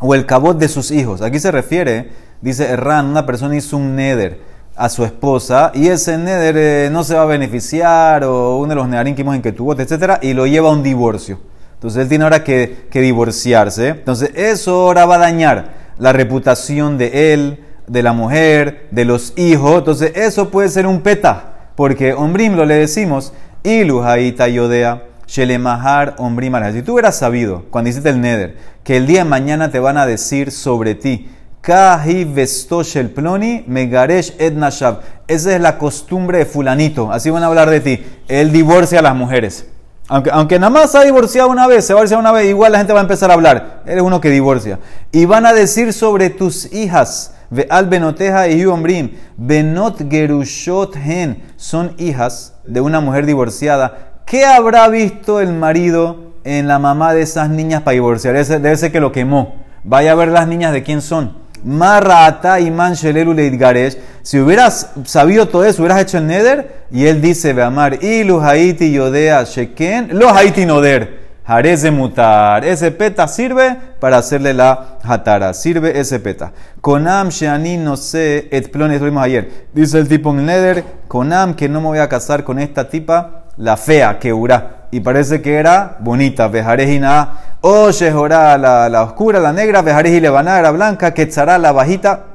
o 0.00 0.14
el 0.14 0.26
cabot 0.26 0.56
de 0.56 0.68
sus 0.68 0.90
hijos. 0.90 1.22
Aquí 1.22 1.38
se 1.38 1.50
refiere, 1.50 2.12
dice 2.40 2.70
Erran, 2.70 3.06
una 3.06 3.26
persona 3.26 3.56
hizo 3.56 3.76
un 3.76 3.96
neder 3.96 4.40
a 4.76 4.88
su 4.88 5.04
esposa 5.04 5.70
y 5.74 5.88
ese 5.88 6.18
neder 6.18 6.56
eh, 6.56 6.88
no 6.90 7.04
se 7.04 7.14
va 7.14 7.22
a 7.22 7.26
beneficiar 7.26 8.24
o 8.24 8.58
uno 8.58 8.70
de 8.70 8.74
los 8.74 8.88
nedarim 8.88 9.14
que 9.14 9.22
en 9.22 9.42
que 9.42 9.52
tuvo, 9.52 9.72
etc. 9.74 10.18
y 10.22 10.34
lo 10.34 10.46
lleva 10.46 10.68
a 10.68 10.72
un 10.72 10.82
divorcio. 10.82 11.38
Entonces 11.74 12.02
él 12.02 12.08
tiene 12.08 12.24
ahora 12.24 12.44
que, 12.44 12.88
divorciarse. 12.92 13.88
Entonces 13.88 14.30
eso 14.34 14.82
ahora 14.82 15.06
va 15.06 15.16
a 15.16 15.18
dañar 15.18 15.74
la 15.98 16.12
reputación 16.12 16.98
de 16.98 17.32
él, 17.32 17.64
de 17.86 18.02
la 18.02 18.12
mujer, 18.12 18.88
de 18.90 19.04
los 19.04 19.32
hijos. 19.36 19.78
Entonces 19.78 20.12
eso 20.16 20.50
puede 20.50 20.68
ser 20.68 20.86
un 20.86 21.00
peta. 21.00 21.70
Porque 21.76 22.14
ombrim 22.14 22.54
lo 22.54 22.64
le 22.64 22.76
decimos, 22.76 23.32
ilujaita 23.62 24.48
yodea 24.48 25.02
Shelemahar 25.26 26.14
Ombrimar. 26.18 26.72
Si 26.72 26.82
tú 26.82 26.92
hubieras 26.92 27.16
sabido, 27.16 27.64
cuando 27.70 27.90
hiciste 27.90 28.10
el 28.10 28.20
Neder, 28.20 28.56
que 28.82 28.96
el 28.96 29.06
día 29.06 29.24
de 29.24 29.30
mañana 29.30 29.70
te 29.70 29.78
van 29.78 29.96
a 29.96 30.06
decir 30.06 30.50
sobre 30.50 30.94
ti, 30.94 31.28
Kahi 31.60 32.24
Vestoshel 32.24 33.10
Ploni 33.10 33.64
Megaresh 33.66 34.34
Ednashav. 34.38 35.00
Esa 35.26 35.54
es 35.54 35.60
la 35.60 35.78
costumbre 35.78 36.38
de 36.38 36.46
Fulanito. 36.46 37.10
Así 37.10 37.30
van 37.30 37.42
a 37.42 37.46
hablar 37.46 37.70
de 37.70 37.80
ti. 37.80 38.04
Él 38.28 38.52
divorcia 38.52 38.98
a 38.98 39.02
las 39.02 39.16
mujeres. 39.16 39.66
Aunque, 40.08 40.30
aunque 40.30 40.58
nada 40.58 40.70
más 40.70 40.94
ha 40.94 41.02
divorciado 41.02 41.48
una 41.48 41.66
vez, 41.66 41.86
se 41.86 41.94
va 41.94 42.00
a 42.00 42.02
divorciar 42.02 42.20
una 42.20 42.32
vez, 42.32 42.46
igual 42.46 42.72
la 42.72 42.78
gente 42.78 42.92
va 42.92 43.00
a 43.00 43.02
empezar 43.02 43.30
a 43.30 43.34
hablar. 43.34 43.82
Eres 43.86 44.02
uno 44.02 44.20
que 44.20 44.30
divorcia. 44.30 44.78
Y 45.12 45.24
van 45.24 45.46
a 45.46 45.54
decir 45.54 45.92
sobre 45.92 46.30
tus 46.30 46.72
hijas. 46.72 47.34
Ve 47.48 47.66
al 47.70 47.86
benoteja 47.86 48.48
y 48.48 48.64
hombrim. 48.66 49.12
Benot 49.36 50.10
gerushot 50.10 50.96
hen. 50.96 51.42
Son 51.56 51.94
hijas 51.98 52.54
de 52.66 52.80
una 52.80 53.00
mujer 53.00 53.24
divorciada. 53.24 54.20
¿Qué 54.26 54.44
habrá 54.44 54.88
visto 54.88 55.40
el 55.40 55.52
marido 55.52 56.32
en 56.44 56.68
la 56.68 56.78
mamá 56.78 57.14
de 57.14 57.22
esas 57.22 57.48
niñas 57.48 57.82
para 57.82 57.92
divorciar? 57.92 58.34
Debe 58.34 58.76
ser 58.76 58.92
que 58.92 59.00
lo 59.00 59.12
quemó. 59.12 59.54
Vaya 59.84 60.12
a 60.12 60.14
ver 60.14 60.28
las 60.28 60.48
niñas 60.48 60.72
de 60.72 60.82
quién 60.82 61.00
son. 61.00 61.43
Marrata 61.64 62.60
y 62.60 62.70
Manshelelu 62.70 63.32
Leidgaresh. 63.32 63.96
Si 64.22 64.38
hubieras 64.38 64.90
sabido 65.04 65.48
todo 65.48 65.64
eso, 65.64 65.82
hubieras 65.82 66.02
hecho 66.02 66.18
el 66.18 66.26
neder. 66.26 66.84
Y 66.90 67.06
él 67.06 67.20
dice, 67.20 67.52
Beamar, 67.52 68.02
y 68.02 68.24
los 68.24 68.42
Haiti 68.42 68.92
Yodea 68.92 69.44
Sheken, 69.44 70.10
los 70.12 70.32
Haiti 70.32 70.66
Noder. 70.66 71.24
Jarez 71.46 71.82
de 71.82 71.90
mutar. 71.90 72.64
Ese 72.64 72.90
peta 72.90 73.28
sirve 73.28 73.76
para 74.00 74.16
hacerle 74.16 74.54
la 74.54 74.98
hatara. 75.02 75.52
Sirve 75.52 75.98
ese 75.98 76.18
peta. 76.18 76.52
Konam 76.80 77.28
sheani 77.28 77.76
no 77.76 77.96
sé, 77.98 78.48
et 78.50 78.70
plon, 78.70 78.92
esto 78.92 79.04
vimos 79.04 79.22
ayer. 79.22 79.66
Dice 79.74 79.98
el 79.98 80.08
tipo 80.08 80.30
en 80.30 80.46
neder, 80.46 80.84
Konam 81.06 81.54
que 81.54 81.68
no 81.68 81.82
me 81.82 81.88
voy 81.88 81.98
a 81.98 82.08
casar 82.08 82.44
con 82.44 82.58
esta 82.58 82.88
tipa, 82.88 83.44
la 83.58 83.76
fea, 83.76 84.18
que 84.18 84.32
urá. 84.32 84.83
Y 84.94 85.00
parece 85.00 85.42
que 85.42 85.56
era 85.56 85.96
bonita. 85.98 86.46
Vejarejina, 86.46 87.56
o 87.62 87.90
Shehorá, 87.90 88.56
la, 88.56 88.88
la 88.88 89.02
oscura, 89.02 89.40
la 89.40 89.52
negra. 89.52 89.82
Vejareji 89.82 90.20
levana, 90.20 90.56
era 90.56 90.70
blanca. 90.70 91.12
Quetzará, 91.12 91.58
la 91.58 91.72
bajita, 91.72 92.26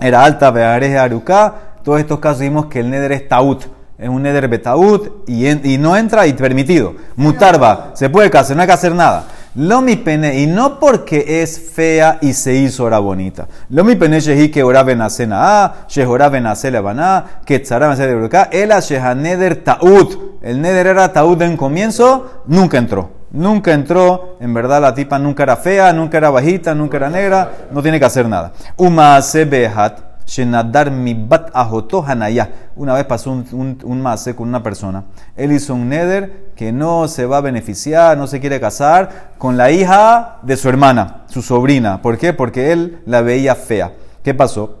era 0.00 0.24
alta. 0.24 0.50
Vejareji 0.50 0.96
aruká. 0.96 1.52
Todos 1.84 2.00
estos 2.00 2.18
casos 2.18 2.40
vimos 2.40 2.66
que 2.66 2.80
el 2.80 2.88
neder 2.88 3.12
es 3.12 3.28
taut. 3.28 3.66
Es 3.98 4.08
un 4.08 4.22
neder 4.22 4.48
betaut 4.48 5.28
y, 5.28 5.46
y 5.46 5.76
no 5.76 5.94
entra 5.94 6.26
y 6.26 6.32
permitido. 6.32 6.94
Mutarba, 7.16 7.90
se 7.92 8.08
puede 8.08 8.30
casar, 8.30 8.56
no 8.56 8.62
hay 8.62 8.68
que 8.68 8.72
hacer 8.72 8.94
nada. 8.94 9.24
Lo 9.56 9.82
mi 9.82 9.96
pene, 9.96 10.40
y 10.40 10.46
no 10.46 10.78
porque 10.78 11.42
es 11.42 11.72
fea 11.74 12.18
y 12.20 12.34
se 12.34 12.54
hizo 12.54 12.84
ahora 12.84 13.00
bonita. 13.00 13.48
Lo 13.70 13.82
mi 13.82 13.96
pene 13.96 14.20
shehi 14.20 14.48
que 14.48 14.62
ora 14.62 14.84
benacena 14.84 15.64
a, 15.64 15.74
shehora 15.88 16.28
benase 16.28 16.70
levaná, 16.70 17.42
que 17.44 17.58
tzara 17.58 17.86
benase 17.86 18.06
de 18.06 18.14
bruká, 18.14 18.48
el 18.52 18.70
shehaneder 18.70 19.56
taut. 19.56 20.38
El 20.40 20.62
neder 20.62 20.86
era 20.86 21.12
taut 21.12 21.42
en 21.42 21.56
comienzo, 21.56 22.42
nunca 22.46 22.78
entró. 22.78 23.10
Nunca 23.32 23.72
entró, 23.72 24.36
en 24.40 24.54
verdad 24.54 24.80
la 24.80 24.94
tipa 24.94 25.18
nunca 25.18 25.42
era 25.42 25.56
fea, 25.56 25.92
nunca 25.92 26.18
era 26.18 26.30
bajita, 26.30 26.74
nunca 26.74 26.96
era 26.96 27.10
negra, 27.10 27.50
no 27.70 27.82
tiene 27.82 27.98
que 27.98 28.04
hacer 28.04 28.28
nada. 28.28 28.52
Uma 28.76 29.20
se 29.22 29.44
behat, 29.44 30.00
Shenadar 30.30 30.92
mi 30.92 31.12
bat 31.12 31.50
ajoto 31.54 32.04
hanaya. 32.06 32.52
Una 32.76 32.94
vez 32.94 33.04
pasó 33.04 33.32
un, 33.32 33.44
un, 33.50 33.78
un 33.82 34.00
mase 34.00 34.36
con 34.36 34.48
una 34.48 34.62
persona. 34.62 35.06
Él 35.34 35.50
hizo 35.50 35.74
un 35.74 35.88
neder 35.88 36.52
que 36.54 36.70
no 36.70 37.08
se 37.08 37.26
va 37.26 37.38
a 37.38 37.40
beneficiar, 37.40 38.16
no 38.16 38.28
se 38.28 38.38
quiere 38.38 38.60
casar 38.60 39.32
con 39.38 39.56
la 39.56 39.72
hija 39.72 40.38
de 40.42 40.56
su 40.56 40.68
hermana, 40.68 41.24
su 41.26 41.42
sobrina. 41.42 42.00
¿Por 42.00 42.16
qué? 42.16 42.32
Porque 42.32 42.70
él 42.70 43.00
la 43.06 43.22
veía 43.22 43.56
fea. 43.56 43.94
¿Qué 44.22 44.32
pasó? 44.32 44.78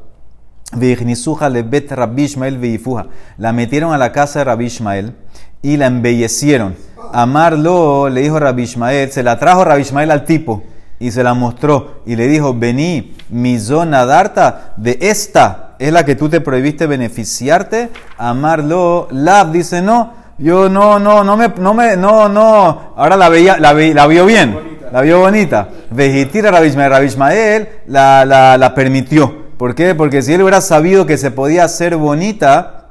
La 3.38 3.52
metieron 3.52 3.92
a 3.92 3.98
la 3.98 4.12
casa 4.12 4.38
de 4.38 4.44
Rabbi 4.44 4.66
Ishmael 4.66 5.16
y 5.62 5.76
la 5.78 5.86
embellecieron. 5.86 6.76
Amarlo, 7.12 8.08
le 8.08 8.20
dijo 8.20 8.38
Rabbi 8.38 8.62
Ishmael, 8.62 9.10
se 9.10 9.24
la 9.24 9.36
trajo 9.40 9.64
Rabbi 9.64 9.82
Ishmael 9.82 10.12
al 10.12 10.24
tipo 10.24 10.62
y 11.00 11.10
se 11.10 11.24
la 11.24 11.34
mostró 11.34 12.02
y 12.06 12.14
le 12.14 12.28
dijo, 12.28 12.54
vení, 12.54 13.16
mi 13.30 13.58
zona 13.58 14.04
darta 14.06 14.74
de 14.76 14.98
esta 15.00 15.74
es 15.78 15.92
la 15.92 16.04
que 16.04 16.14
tú 16.14 16.28
te 16.28 16.40
prohibiste 16.42 16.86
beneficiarte. 16.86 17.88
Amarlo, 18.18 19.08
Lab 19.10 19.50
dice, 19.50 19.80
no, 19.82 20.12
yo 20.38 20.68
no, 20.68 20.98
no, 20.98 21.24
no 21.24 21.36
me, 21.36 21.48
no 21.48 21.74
me, 21.74 21.96
no, 21.96 22.28
no, 22.28 22.92
ahora 22.96 23.16
la 23.16 23.28
veía, 23.30 23.56
la, 23.58 23.72
vi- 23.72 23.94
la 23.94 24.06
vio 24.06 24.26
bien, 24.26 24.78
la 24.92 25.00
vio 25.00 25.20
bonita. 25.20 25.68
Vejitira 25.90 26.50
Rabbi 26.50 26.68
Ishmael, 26.68 26.90
Rabbi 26.90 27.06
Ishmael 27.06 27.68
la, 27.86 28.24
la, 28.26 28.58
la 28.58 28.74
permitió. 28.74 29.40
¿Por 29.56 29.74
qué? 29.74 29.94
Porque 29.94 30.20
si 30.22 30.34
él 30.34 30.42
hubiera 30.42 30.60
sabido 30.60 31.06
que 31.06 31.16
se 31.18 31.30
podía 31.30 31.64
hacer 31.64 31.96
bonita, 31.96 32.88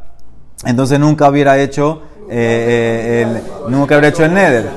entonces 0.65 0.99
nunca 0.99 1.29
hubiera 1.29 1.57
hecho, 1.59 2.01
eh, 2.29 3.25
eh, 3.27 3.41
el, 3.67 3.71
nunca 3.71 3.95
hubiera 3.95 4.07
hecho 4.07 4.25
el 4.25 4.33
neder. 4.33 4.69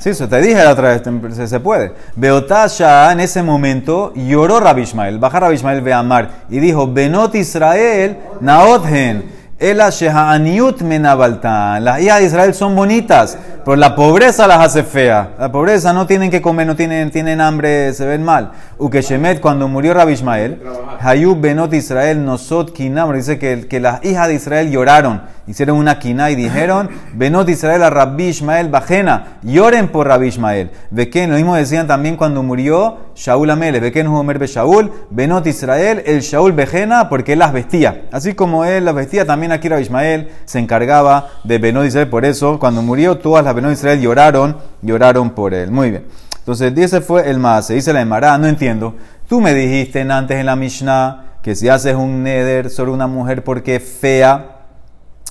Sí, 0.00 0.08
eso 0.08 0.26
te 0.26 0.40
dije 0.40 0.64
la 0.64 0.70
otra 0.70 0.88
vez, 0.88 1.02
se, 1.36 1.46
se 1.46 1.60
puede. 1.60 1.92
Beotasha 2.16 3.12
en 3.12 3.20
ese 3.20 3.42
momento 3.42 4.14
lloró 4.14 4.58
Rabbi 4.58 4.80
Ishmael, 4.80 5.18
baja 5.18 5.40
Rabbi 5.40 5.56
Ishmael 5.56 5.82
Beamar 5.82 6.30
y 6.48 6.58
dijo, 6.58 6.90
Benot 6.90 7.34
Israel 7.34 8.16
naothen, 8.40 9.30
ela 9.58 9.90
sheha'aniut 9.90 10.80
menabaltan. 10.80 11.84
Las 11.84 12.00
hijas 12.00 12.20
de 12.20 12.24
Israel 12.24 12.54
son 12.54 12.74
bonitas, 12.74 13.36
pero 13.64 13.76
la 13.76 13.94
pobreza 13.94 14.46
las 14.46 14.60
hace 14.60 14.82
feas. 14.82 15.28
La 15.38 15.50
pobreza 15.52 15.92
no 15.92 16.06
tienen 16.06 16.30
que 16.30 16.40
comer, 16.40 16.66
no 16.66 16.76
tienen, 16.76 17.10
tienen 17.10 17.40
hambre, 17.40 17.92
se 17.92 18.06
ven 18.06 18.22
mal. 18.22 18.52
Ukeshemet, 18.78 19.40
cuando 19.40 19.68
murió 19.68 19.94
Rabbi 19.94 20.12
Ishmael, 20.12 20.62
Hayub 21.00 21.40
Benot 21.40 21.72
Israel 21.74 22.24
nosot 22.24 22.72
kinam, 22.72 23.12
dice 23.12 23.38
que, 23.38 23.66
que 23.68 23.80
las 23.80 24.04
hijas 24.04 24.28
de 24.28 24.34
Israel 24.34 24.70
lloraron, 24.70 25.22
hicieron 25.46 25.76
una 25.76 25.98
quina 25.98 26.30
y 26.30 26.34
dijeron, 26.34 26.88
Benot 27.14 27.48
Israel 27.48 27.82
a 27.82 27.90
Rabbi 27.90 28.28
Ishmael 28.28 28.68
bajena, 28.68 29.38
lloren 29.42 29.88
por 29.88 30.06
Rabbi 30.06 30.28
Ishmael. 30.28 30.70
Bequén, 30.90 31.30
lo 31.30 31.36
mismo 31.36 31.54
decían 31.54 31.86
también 31.86 32.16
cuando 32.16 32.42
murió 32.42 32.98
Shaul 33.14 33.50
Amele, 33.50 33.80
Bequén 33.80 34.06
Homer 34.06 34.38
be 34.38 34.46
Shaul, 34.46 34.90
Benot 35.10 35.46
Israel, 35.46 36.02
el 36.06 36.20
Shaul 36.20 36.52
bejena, 36.52 37.08
porque 37.08 37.34
él 37.34 37.38
las 37.38 37.52
vestía. 37.52 38.02
Así 38.12 38.34
como 38.34 38.64
él 38.64 38.84
las 38.84 38.94
vestía, 38.94 39.26
también 39.26 39.52
aquí 39.52 39.68
Rabbi 39.68 39.82
Ishmael 39.82 40.30
se 40.44 40.58
encargaba 40.58 41.28
de 41.44 41.58
Benot 41.58 41.84
Israel, 41.84 42.08
por 42.08 42.24
eso 42.24 42.58
cuando 42.58 42.82
murió 42.82 43.18
todas 43.18 43.44
las 43.44 43.49
Benot 43.52 43.72
Israel 43.72 44.00
lloraron, 44.00 44.56
lloraron 44.82 45.30
por 45.30 45.54
él. 45.54 45.70
Muy 45.70 45.90
bien. 45.90 46.06
Entonces, 46.38 46.76
ese 46.76 47.00
fue 47.00 47.28
el 47.30 47.38
más. 47.38 47.66
Se 47.66 47.74
dice 47.74 47.92
la 47.92 48.00
Emara, 48.00 48.36
no 48.38 48.46
entiendo. 48.46 48.94
Tú 49.28 49.40
me 49.40 49.54
dijiste 49.54 50.00
antes 50.00 50.38
en 50.38 50.46
la 50.46 50.56
Mishnah 50.56 51.36
que 51.42 51.54
si 51.54 51.68
haces 51.68 51.94
un 51.94 52.22
neder 52.22 52.70
sobre 52.70 52.90
una 52.90 53.06
mujer 53.06 53.44
porque 53.44 53.76
es 53.76 53.82
fea, 53.82 54.56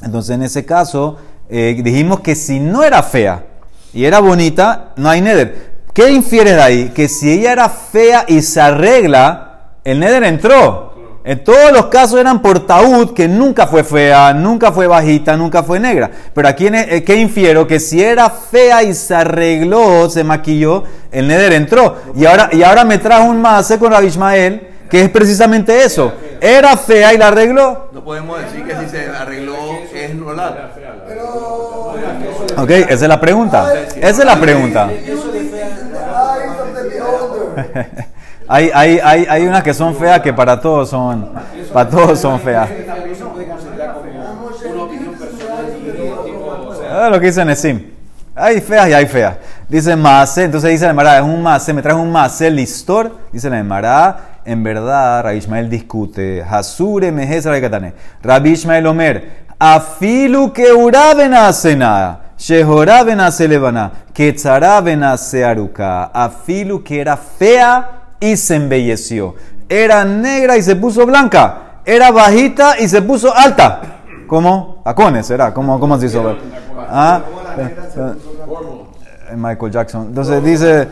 entonces 0.02 0.36
en 0.36 0.44
ese 0.44 0.66
caso 0.66 1.18
eh, 1.50 1.80
dijimos 1.84 2.22
que 2.22 2.36
si 2.36 2.60
no 2.60 2.84
era 2.84 3.04
fea 3.04 3.44
y 3.94 4.06
era 4.06 4.20
bonita, 4.20 4.94
no 4.96 5.10
hay 5.10 5.22
neder. 5.22 5.70
¿Qué 5.94 6.12
infieres 6.12 6.56
de 6.56 6.62
ahí? 6.62 6.90
Que 6.90 7.10
si 7.10 7.32
ella 7.32 7.52
era 7.52 7.70
fea 7.70 8.24
y 8.28 8.42
se 8.42 8.62
arregla, 8.62 9.72
el 9.84 10.00
neder 10.00 10.24
entró. 10.24 10.89
En 11.30 11.44
todos 11.44 11.72
los 11.72 11.86
casos 11.88 12.20
eran 12.20 12.42
por 12.42 12.66
taúd, 12.66 13.14
que 13.14 13.28
nunca 13.28 13.68
fue 13.68 13.84
fea, 13.84 14.34
nunca 14.34 14.72
fue 14.72 14.88
bajita, 14.88 15.38
nunca 15.38 15.62
fue 15.62 15.80
negra. 15.80 16.10
Pero 16.34 16.48
aquí, 16.48 16.66
en 16.66 16.74
el- 16.74 17.04
¿qué 17.04 17.18
infiero? 17.18 17.68
Que 17.68 17.80
si 17.80 18.02
era 18.04 18.32
fea 18.32 18.82
y 18.82 18.96
se 18.96 19.14
arregló, 19.14 20.10
se 20.10 20.24
maquilló, 20.24 20.86
el 21.12 21.28
neder 21.28 21.54
entró. 21.54 21.98
Y 22.16 22.26
ahora, 22.26 22.50
y 22.52 22.64
ahora 22.64 22.84
me 22.84 22.98
trajo 22.98 23.26
un 23.26 23.40
mase 23.40 23.78
con 23.78 23.92
Rabbi 23.92 24.08
Ishmael, 24.08 24.70
que 24.90 25.04
es 25.04 25.10
precisamente 25.12 25.84
eso. 25.84 26.12
Era 26.42 26.76
fea 26.76 27.14
y 27.14 27.20
la 27.20 27.28
arregló. 27.28 27.90
No 27.94 28.04
podemos 28.04 28.40
decir 28.40 28.66
que 28.66 28.76
si 28.84 28.90
se 28.90 29.06
arregló 29.08 29.54
es 29.94 30.16
nolar. 30.16 30.74
Ok, 32.58 32.70
esa 32.72 32.94
es 32.94 33.02
la 33.08 33.22
pregunta. 33.22 33.72
Esa 33.98 34.10
es 34.10 34.26
la 34.26 34.40
pregunta. 34.40 34.90
Hay, 38.52 38.72
hay, 38.74 39.00
hay, 39.04 39.26
hay 39.30 39.46
unas 39.46 39.62
que 39.62 39.76
son 39.76 39.96
feas 39.96 40.22
que 40.22 40.34
para 40.34 40.60
todos 40.60 40.90
son, 40.90 41.30
para 41.72 41.88
todos 41.88 42.20
son 42.20 42.40
feas. 42.40 42.68
Ah, 46.92 47.10
lo 47.12 47.20
que 47.20 47.28
dice 47.28 47.46
Nesim. 47.46 47.92
Hay 48.34 48.60
feas 48.60 48.90
y 48.90 48.94
hay 48.94 49.06
feas. 49.06 49.36
Dice 49.68 49.96
Maase, 49.96 50.46
entonces 50.46 50.72
dice 50.72 50.86
la 50.86 50.92
Emara, 50.92 51.18
es 51.20 51.24
un 51.24 51.44
Maase, 51.44 51.74
me 51.74 51.84
trajo 51.84 52.02
un 52.02 52.12
Maase 52.12 52.50
listor. 52.50 53.16
Dice 53.32 53.52
la 53.52 53.60
Emara, 53.60 54.40
en 54.44 54.64
verdad, 54.64 55.22
Rabbi 55.26 55.38
Ishmael 55.38 55.70
discute. 55.70 56.42
Hasure 56.42 57.12
mejes 57.12 57.46
Katane. 57.46 57.94
Rabbi 58.24 58.50
Ishmael 58.50 58.88
Omer, 58.88 59.30
afilu 59.60 60.52
que 60.52 60.74
uraben 60.74 61.36
hace 61.36 61.76
nada. 61.76 62.32
Shehoraben 62.36 63.20
hace 63.20 63.48
levana. 63.48 63.92
Ketzaraben 64.12 65.04
hace 65.04 65.46
aruka. 65.46 66.06
Afilu 66.06 66.84
que 66.84 67.00
era 67.00 67.16
fea 67.16 67.99
y 68.20 68.38
se 68.38 68.56
embelleció. 68.56 69.36
Era 69.68 70.04
negra 70.06 70.58
y 70.58 70.64
se 70.64 70.76
puso 70.76 71.06
blanca. 71.06 71.82
Era 71.86 72.12
bajita 72.12 72.80
y 72.80 72.88
se 72.88 73.02
puso 73.02 73.36
alta. 73.36 73.82
¿Cómo? 74.28 74.82
Tacones, 74.84 75.26
¿será? 75.26 75.54
¿Cómo, 75.54 75.80
cómo 75.80 75.98
se 76.00 76.08
hizo? 76.08 76.36
Ah, 76.88 77.22
eh, 77.58 77.76
Michael 79.36 79.72
Jackson. 79.72 80.08
Entonces 80.10 80.44
dice, 80.44 80.88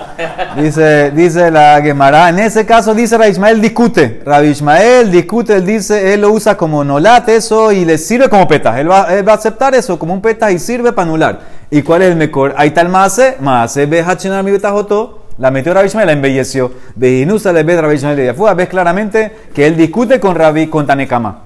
dice, 0.58 1.12
dice 1.12 1.52
la 1.52 1.80
Gemara, 1.82 2.30
en 2.30 2.40
ese 2.40 2.66
caso 2.66 2.94
dice 2.94 3.18
Rabbi 3.18 3.32
Ismael 3.32 3.62
discute. 3.62 4.22
Rabbi 4.26 4.48
Ismael 4.48 5.12
discute, 5.12 5.56
él 5.56 5.66
dice, 5.66 6.14
él 6.14 6.22
lo 6.22 6.32
usa 6.32 6.56
como 6.56 6.84
nolat 6.84 7.30
eso 7.30 7.72
y 7.72 7.86
le 7.86 7.98
sirve 7.98 8.30
como 8.30 8.48
peta. 8.48 8.80
Él 8.80 8.90
va, 8.90 9.08
él 9.14 9.28
va 9.28 9.34
a 9.34 9.36
aceptar 9.36 9.76
eso 9.76 9.98
como 9.98 10.14
un 10.14 10.22
peta 10.22 10.52
y 10.52 10.60
sirve 10.60 10.92
para 10.92 11.08
anular. 11.08 11.40
¿Y 11.70 11.82
cuál 11.82 12.02
es 12.04 12.12
el 12.12 12.18
mejor? 12.18 12.54
Ahí 12.58 12.70
está 12.70 12.82
el 12.82 12.90
maase, 12.90 13.38
maase 13.40 13.86
behachinar 13.86 14.44
mi 14.44 14.52
betajoto. 14.52 15.27
La 15.38 15.52
metió 15.52 15.74
Rabbi 15.74 15.88
Ismael, 15.88 16.08
la 16.08 16.14
embelleció. 16.14 16.72
Bejinusa 16.96 17.54
le 17.54 17.64
ve 17.64 17.80
Rabbi 17.80 17.96
Ismael 17.96 18.18
de 18.18 18.26
Yafua. 18.26 18.54
Ves 18.54 18.70
claramente 18.70 19.32
que 19.54 19.68
él 19.68 19.78
discute 19.78 20.20
con 20.20 20.36
Rabbi, 20.36 20.68
con 20.68 20.88
Tanekama. 20.88 21.44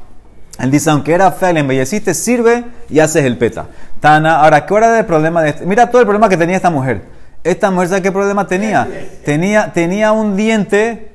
Él 0.59 0.71
dice, 0.71 0.89
aunque 0.91 1.13
era 1.13 1.31
fea, 1.31 1.53
le 1.53 1.61
embelleciste, 1.61 2.13
sirve 2.13 2.63
y 2.89 2.99
haces 2.99 3.25
el 3.25 3.37
peta. 3.37 3.67
Tana, 3.99 4.41
ahora, 4.41 4.65
¿qué 4.65 4.73
hora 4.73 4.87
era 4.87 4.99
el 4.99 5.05
problema 5.05 5.41
de 5.41 5.49
este? 5.49 5.65
Mira 5.65 5.89
todo 5.89 6.01
el 6.01 6.05
problema 6.05 6.29
que 6.29 6.37
tenía 6.37 6.55
esta 6.55 6.69
mujer. 6.69 7.01
Esta 7.43 7.71
mujer, 7.71 7.89
¿sabe 7.89 8.01
qué 8.01 8.11
problema 8.11 8.47
tenía? 8.47 8.87
Tenía, 9.25 9.73
tenía 9.73 10.11
un 10.11 10.37
diente 10.37 11.13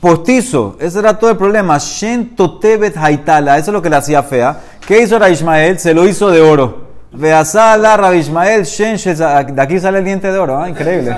postizo. 0.00 0.76
Ese 0.80 1.00
era 1.00 1.18
todo 1.18 1.30
el 1.30 1.36
problema. 1.36 1.78
Shen 1.78 2.36
totebet 2.36 2.96
haitala. 2.96 3.58
Eso 3.58 3.70
es 3.70 3.74
lo 3.74 3.82
que 3.82 3.90
le 3.90 3.96
hacía 3.96 4.22
fea. 4.22 4.60
¿Qué 4.86 5.02
hizo 5.02 5.18
Rabbi 5.18 5.32
Ismael? 5.32 5.78
Se 5.78 5.92
lo 5.92 6.06
hizo 6.06 6.30
de 6.30 6.40
oro. 6.40 6.87
Veasala 7.12 7.96
Rabbi 7.96 8.18
Ismael 8.18 8.64
Shen 8.64 8.96
De 8.96 9.62
aquí 9.62 9.80
sale 9.80 9.98
el 9.98 10.04
diente 10.04 10.30
de 10.30 10.38
oro. 10.38 10.60
¿ah? 10.60 10.68
Increíble. 10.68 11.16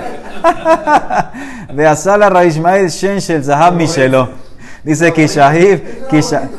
Veasala 1.73 2.29
Rabbi 2.29 2.47
Ismael 2.47 2.89
Shen 2.89 3.43
Zahab 3.43 3.73
Michelo. 3.73 4.29
Dice 4.83 5.13
Kishahib. 5.13 6.07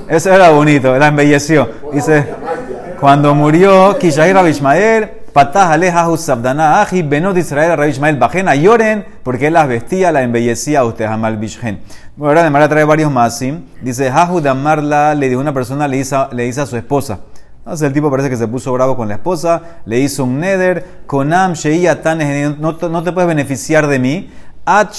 Eso 0.09 0.33
era 0.33 0.51
bonito. 0.51 0.97
La 0.97 1.09
embelleció. 1.09 1.69
Dice, 1.93 2.27
cuando 3.01 3.35
murió 3.35 3.99
Kishahib 3.99 4.35
Rabbi 4.35 4.51
Ismael. 4.51 5.11
Patah 5.33 5.73
aleja 5.73 6.15
sabdana 6.19 6.83
aji 6.83 7.03
benot 7.03 7.35
Israel 7.39 7.75
Rabbi 7.79 7.89
Ismael 7.89 8.19
bajena 8.19 8.55
lloren 8.55 9.07
porque 9.23 9.47
él 9.47 9.55
las 9.55 9.67
vestía, 9.67 10.12
la 10.12 10.21
embellecía 10.21 10.81
a 10.81 10.85
usted 10.85 11.07
Hamal 11.07 11.39
Bishgen. 11.39 11.81
Bueno, 12.17 12.39
ahora 12.39 12.51
Mara 12.51 12.69
trae 12.69 12.85
varios 12.85 13.11
más. 13.11 13.43
Dice 13.81 14.11
Hahu 14.11 14.43
Damarla 14.43 15.15
le 15.15 15.31
dijo 15.31 15.41
una 15.41 15.55
persona 15.55 15.89
le 15.89 15.97
dice 15.97 16.61
a 16.61 16.67
su 16.67 16.77
esposa. 16.77 17.21
Entonces 17.64 17.87
el 17.87 17.92
tipo 17.92 18.11
parece 18.11 18.28
que 18.28 18.37
se 18.37 18.49
puso 18.49 18.73
bravo 18.73 18.97
con 18.97 19.07
la 19.07 19.14
esposa, 19.14 19.62
le 19.85 20.00
hizo 20.00 20.25
un 20.25 20.40
neder, 20.40 21.02
konam 21.07 21.52
sheia 21.52 22.02
tan 22.02 22.19
no, 22.61 22.73
no 22.73 23.02
te 23.04 23.12
puedes 23.12 23.28
beneficiar 23.28 23.87
de 23.87 24.00
mí, 24.00 24.31
at 24.64 24.92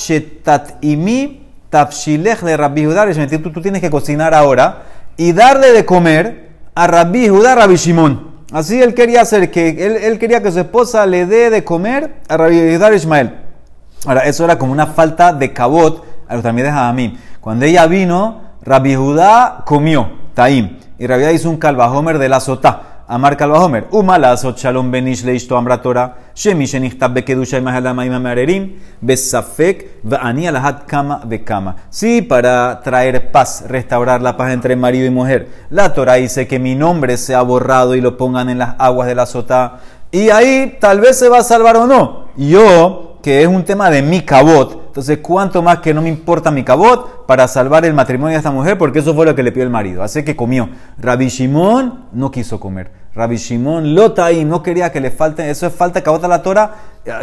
imi 0.80 1.46
tafshilech 1.70 2.40
de 2.40 2.56
Rabbi 2.56 2.86
Judá, 2.86 3.06
tú, 3.42 3.52
tú 3.52 3.62
tienes 3.62 3.82
que 3.82 3.90
cocinar 3.90 4.34
ahora 4.34 4.84
y 5.18 5.34
darle 5.34 5.74
de 5.74 5.84
comer 5.84 6.52
a 6.74 6.88
Rabbi 6.88 7.28
Judá, 7.28 7.56
Rabbi 7.56 7.76
Shimon. 7.76 8.32
Así 8.54 8.82
él 8.82 8.94
quería 8.94 9.22
hacer, 9.22 9.52
que 9.52 9.70
él, 9.86 9.98
él 9.98 10.18
quería 10.18 10.42
que 10.42 10.52
su 10.52 10.60
esposa 10.60 11.06
le 11.06 11.26
dé 11.26 11.50
de 11.50 11.66
comer 11.66 12.22
a 12.30 12.38
Rabbi 12.38 12.76
Judá 12.76 12.94
Ismael. 12.94 13.40
Ahora, 14.06 14.22
eso 14.22 14.46
era 14.46 14.58
como 14.58 14.72
una 14.72 14.88
falta 14.88 15.34
de 15.34 15.52
cabot 15.52 16.06
a 16.28 16.36
los 16.36 16.44
también 16.44 16.68
a 16.68 16.94
mí. 16.94 17.18
Cuando 17.42 17.66
ella 17.66 17.88
vino, 17.88 18.42
Rabbi 18.62 18.96
Judá 18.96 19.64
comió, 19.66 20.12
taim. 20.34 20.78
Y 21.00 21.08
Rabbi 21.08 21.34
hizo 21.34 21.50
un 21.50 21.58
calvajomer 21.58 22.18
de 22.18 22.30
la 22.30 22.40
sotá. 22.40 22.94
Amar 23.08 23.36
calvajomer. 23.36 23.88
Uma 23.92 24.18
la 24.18 24.38
sot 24.38 24.58
shalom 24.58 24.90
benish 24.90 25.24
leisto 25.24 25.58
amra 25.58 25.82
Torah. 25.82 26.16
Shemi 26.34 26.66
shenichtab 26.66 27.14
bekedusha 27.14 27.58
imahalama 27.58 28.06
imamererim. 28.06 28.80
Besafek 29.02 30.00
va'ani 30.04 30.48
alahat 30.48 30.86
kama 30.86 31.22
bekama. 31.26 31.76
Sí, 31.90 32.22
para 32.22 32.80
traer 32.82 33.32
paz, 33.32 33.66
restaurar 33.68 34.22
la 34.22 34.38
paz 34.38 34.54
entre 34.54 34.76
marido 34.76 35.06
y 35.06 35.10
mujer. 35.10 35.50
La 35.70 35.94
Torah 35.94 36.16
dice 36.16 36.48
que 36.48 36.60
mi 36.60 36.76
nombre 36.76 37.18
sea 37.18 37.42
borrado 37.42 37.96
y 37.96 38.02
lo 38.02 38.16
pongan 38.16 38.50
en 38.50 38.60
las 38.60 38.76
aguas 38.78 39.08
de 39.08 39.16
la 39.16 39.26
sotá. 39.26 39.80
Y 40.12 40.30
ahí 40.30 40.78
tal 40.80 41.02
vez 41.02 41.18
se 41.18 41.28
va 41.28 41.40
a 41.40 41.44
salvar 41.44 41.76
o 41.76 41.88
no. 41.88 42.28
Yo 42.38 43.18
que 43.24 43.42
es 43.42 43.48
un 43.48 43.64
tema 43.64 43.90
de 43.90 44.02
mi 44.02 44.22
cabot. 44.22 44.83
Entonces, 44.94 45.18
¿cuánto 45.24 45.64
más 45.64 45.80
que 45.80 45.92
no 45.92 46.04
me 46.04 46.10
importa 46.10 46.52
mi 46.52 46.64
cabot 46.64 47.26
para 47.26 47.48
salvar 47.48 47.84
el 47.84 47.96
matrimonio 47.96 48.34
de 48.34 48.38
esta 48.38 48.52
mujer? 48.52 48.78
Porque 48.78 49.00
eso 49.00 49.16
fue 49.16 49.26
lo 49.26 49.34
que 49.34 49.42
le 49.42 49.52
pidió 49.52 49.64
el 49.64 49.72
marido. 49.72 50.04
Así 50.04 50.24
que 50.24 50.36
comió. 50.36 50.70
Rabbi 51.00 51.30
Shimon 51.30 52.10
no 52.14 52.30
quiso 52.30 52.60
comer. 52.60 52.92
Rabbi 53.16 53.38
Shimon 53.38 53.98
ahí 54.20 54.46
no 54.46 54.62
quería 54.62 54.92
que 54.92 55.02
le 55.02 55.10
falte. 55.10 55.50
Eso 55.50 55.66
es 55.66 55.74
falta 55.74 55.98
de 55.98 56.04
cabot 56.04 56.22
la 56.28 56.44
Torah. 56.44 56.76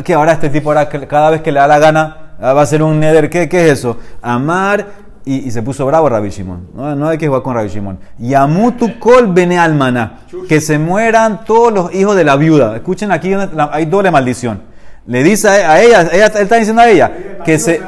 Que 0.03 0.15
ahora 0.15 0.33
este 0.33 0.51
tipo, 0.51 0.71
ahora, 0.71 0.89
cada 0.89 1.31
vez 1.31 1.43
que 1.43 1.53
le 1.53 1.61
da 1.61 1.69
la 1.69 1.79
gana, 1.79 2.35
ah, 2.41 2.55
va 2.55 2.63
a 2.63 2.67
ser 2.67 2.83
un 2.83 2.99
neder. 2.99 3.31
¿Qué, 3.31 3.49
qué 3.49 3.67
es 3.67 3.79
eso? 3.79 3.99
Amar. 4.21 4.85
Y, 5.25 5.49
se 5.53 5.63
puso 5.63 5.87
bravo 5.87 6.09
Rabbi 6.09 6.31
Shimon. 6.31 6.71
No, 6.75 6.97
no 6.97 7.09
hay 7.09 7.19
que 7.19 7.29
jugar 7.29 7.43
con 7.43 7.55
Rabbi 7.55 7.69
Shimon. 7.69 8.01
Yamutu 8.19 8.99
kol 8.99 9.29
bene 9.29 9.61
almana. 9.61 10.23
Que 10.49 10.61
se 10.61 10.77
mueran 10.77 11.45
todos 11.45 11.73
los 11.73 11.95
hijos 11.95 12.17
de 12.17 12.25
la 12.25 12.35
viuda. 12.35 12.75
Escuchen 12.75 13.13
aquí, 13.13 13.33
hay 13.71 13.85
doble 13.87 14.11
maldición. 14.11 14.70
Le 15.07 15.23
dice 15.23 15.49
a 15.49 15.83
ella, 15.83 16.09
ella, 16.13 16.27
él 16.27 16.43
está 16.43 16.57
diciendo 16.57 16.83
a 16.83 16.89
ella 16.89 17.11
que 17.45 17.59
se... 17.59 17.81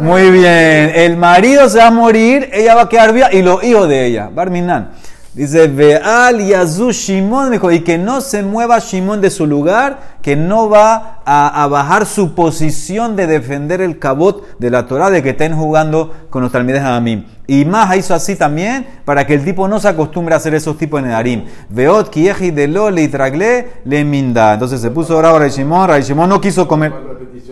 Muy 0.00 0.30
bien, 0.30 0.92
el 0.94 1.16
marido 1.16 1.68
se 1.68 1.78
va 1.78 1.86
a 1.86 1.90
morir, 1.90 2.50
ella 2.52 2.74
va 2.74 2.82
a 2.82 2.88
quedar 2.88 3.12
viva 3.12 3.32
y 3.32 3.42
los 3.42 3.62
hijos 3.62 3.88
de 3.88 4.06
ella, 4.06 4.28
Barminan. 4.32 4.90
Dice, 5.34 5.66
Veal 5.66 6.46
Yazu 6.46 6.92
Shimon, 6.92 7.50
dijo, 7.50 7.72
y 7.72 7.80
que 7.80 7.98
no 7.98 8.20
se 8.20 8.44
mueva 8.44 8.78
Shimon 8.78 9.20
de 9.20 9.30
su 9.30 9.48
lugar, 9.48 10.18
que 10.22 10.36
no 10.36 10.68
va 10.68 11.22
a, 11.24 11.66
bajar 11.66 12.06
su 12.06 12.36
posición 12.36 13.16
de 13.16 13.26
defender 13.26 13.80
el 13.80 13.98
cabot 13.98 14.56
de 14.60 14.70
la 14.70 14.86
Torah, 14.86 15.10
de 15.10 15.24
que 15.24 15.30
estén 15.30 15.56
jugando 15.56 16.12
con 16.30 16.42
los 16.42 16.52
talmides 16.52 16.82
a 16.82 17.00
mí. 17.00 17.26
Y 17.48 17.64
más 17.64 17.96
hizo 17.96 18.14
así 18.14 18.36
también, 18.36 18.86
para 19.04 19.26
que 19.26 19.34
el 19.34 19.44
tipo 19.44 19.66
no 19.66 19.80
se 19.80 19.88
acostumbre 19.88 20.34
a 20.34 20.36
hacer 20.36 20.54
esos 20.54 20.78
tipos 20.78 21.02
de 21.02 21.08
Nedarim. 21.08 21.46
Veot, 21.68 22.10
Kieji, 22.10 22.52
de 22.52 22.68
lo, 22.68 22.90
le 22.90 23.08
tragle, 23.08 23.72
le 23.84 24.04
minda. 24.04 24.54
Entonces 24.54 24.80
se 24.80 24.92
puso 24.92 25.18
bravo 25.18 25.38
a 25.38 25.48
Shimon, 25.48 25.90
Shimon 26.00 26.28
no 26.28 26.40
quiso 26.40 26.68
comer. 26.68 26.92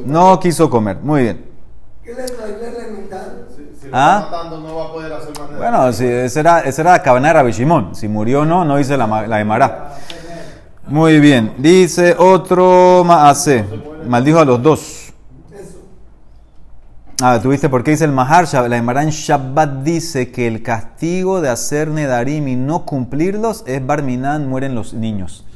No 0.07 0.39
quiso 0.39 0.71
comer. 0.71 0.99
Muy 1.03 1.23
bien. 1.23 1.45
¿Qué 2.05 2.15
le 2.15 3.02
¿Ah? 3.93 4.29
matando, 4.31 4.61
no 4.61 4.77
va 4.77 4.85
a 4.85 4.93
poder 4.93 5.13
hacer 5.13 5.33
Bueno, 5.57 5.93
si, 5.93 6.07
esa 6.07 6.41
era, 6.41 6.61
esa 6.61 6.83
era 6.83 6.93
la 6.93 7.03
cabana 7.03 7.29
de 7.29 7.35
Rabbi 7.35 7.53
Shimon. 7.53 7.95
Si 7.95 8.09
murió 8.09 8.41
o 8.41 8.45
no, 8.45 8.65
no 8.65 8.79
hice 8.79 8.97
la, 8.97 9.27
la 9.27 9.41
Emara. 9.41 9.95
Muy 10.87 11.21
bien. 11.21 11.55
Dice 11.59 12.15
otro 12.19 13.05
Maase. 13.05 13.65
Maldijo 14.07 14.41
a 14.41 14.45
los 14.45 14.63
dos. 14.63 15.03
Ah, 17.25 17.39
¿tuviste 17.41 17.69
por 17.69 17.85
qué 17.85 17.93
dice 17.93 18.05
el 18.05 18.11
Mahar? 18.11 18.49
La 18.69 18.77
Emara 18.77 19.05
en 19.05 19.11
Shabbat 19.11 19.85
dice 19.85 20.33
que 20.33 20.49
el 20.49 20.61
castigo 20.61 21.41
de 21.41 21.51
hacer 21.51 21.87
Nedarim 21.87 22.49
y 22.49 22.57
no 22.57 22.85
cumplirlos 22.85 23.63
es 23.69 23.87
Barminan, 23.87 24.49
mueren 24.49 24.75
los 24.75 24.93
niños. 24.93 25.47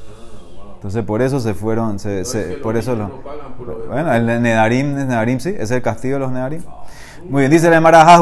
Entonces 0.77 1.03
por 1.03 1.22
eso 1.22 1.40
se 1.40 1.55
fueron, 1.55 1.99
se, 1.99 2.22
por 2.62 2.77
eso 2.77 2.94
lo... 2.94 3.20
Bueno, 3.88 4.14
el 4.14 4.27
Nedarim, 4.42 4.94
Nedarim 4.94 5.40
sí, 5.40 5.57
es 5.59 5.72
el 5.72 5.83
castigo 5.83 6.14
de 6.14 6.20
los 6.20 6.31
Nedarim. 6.31 6.62
Muy 7.28 7.40
bien, 7.40 7.50
dice 7.50 7.68
la 7.68 7.78
Emara, 7.78 8.20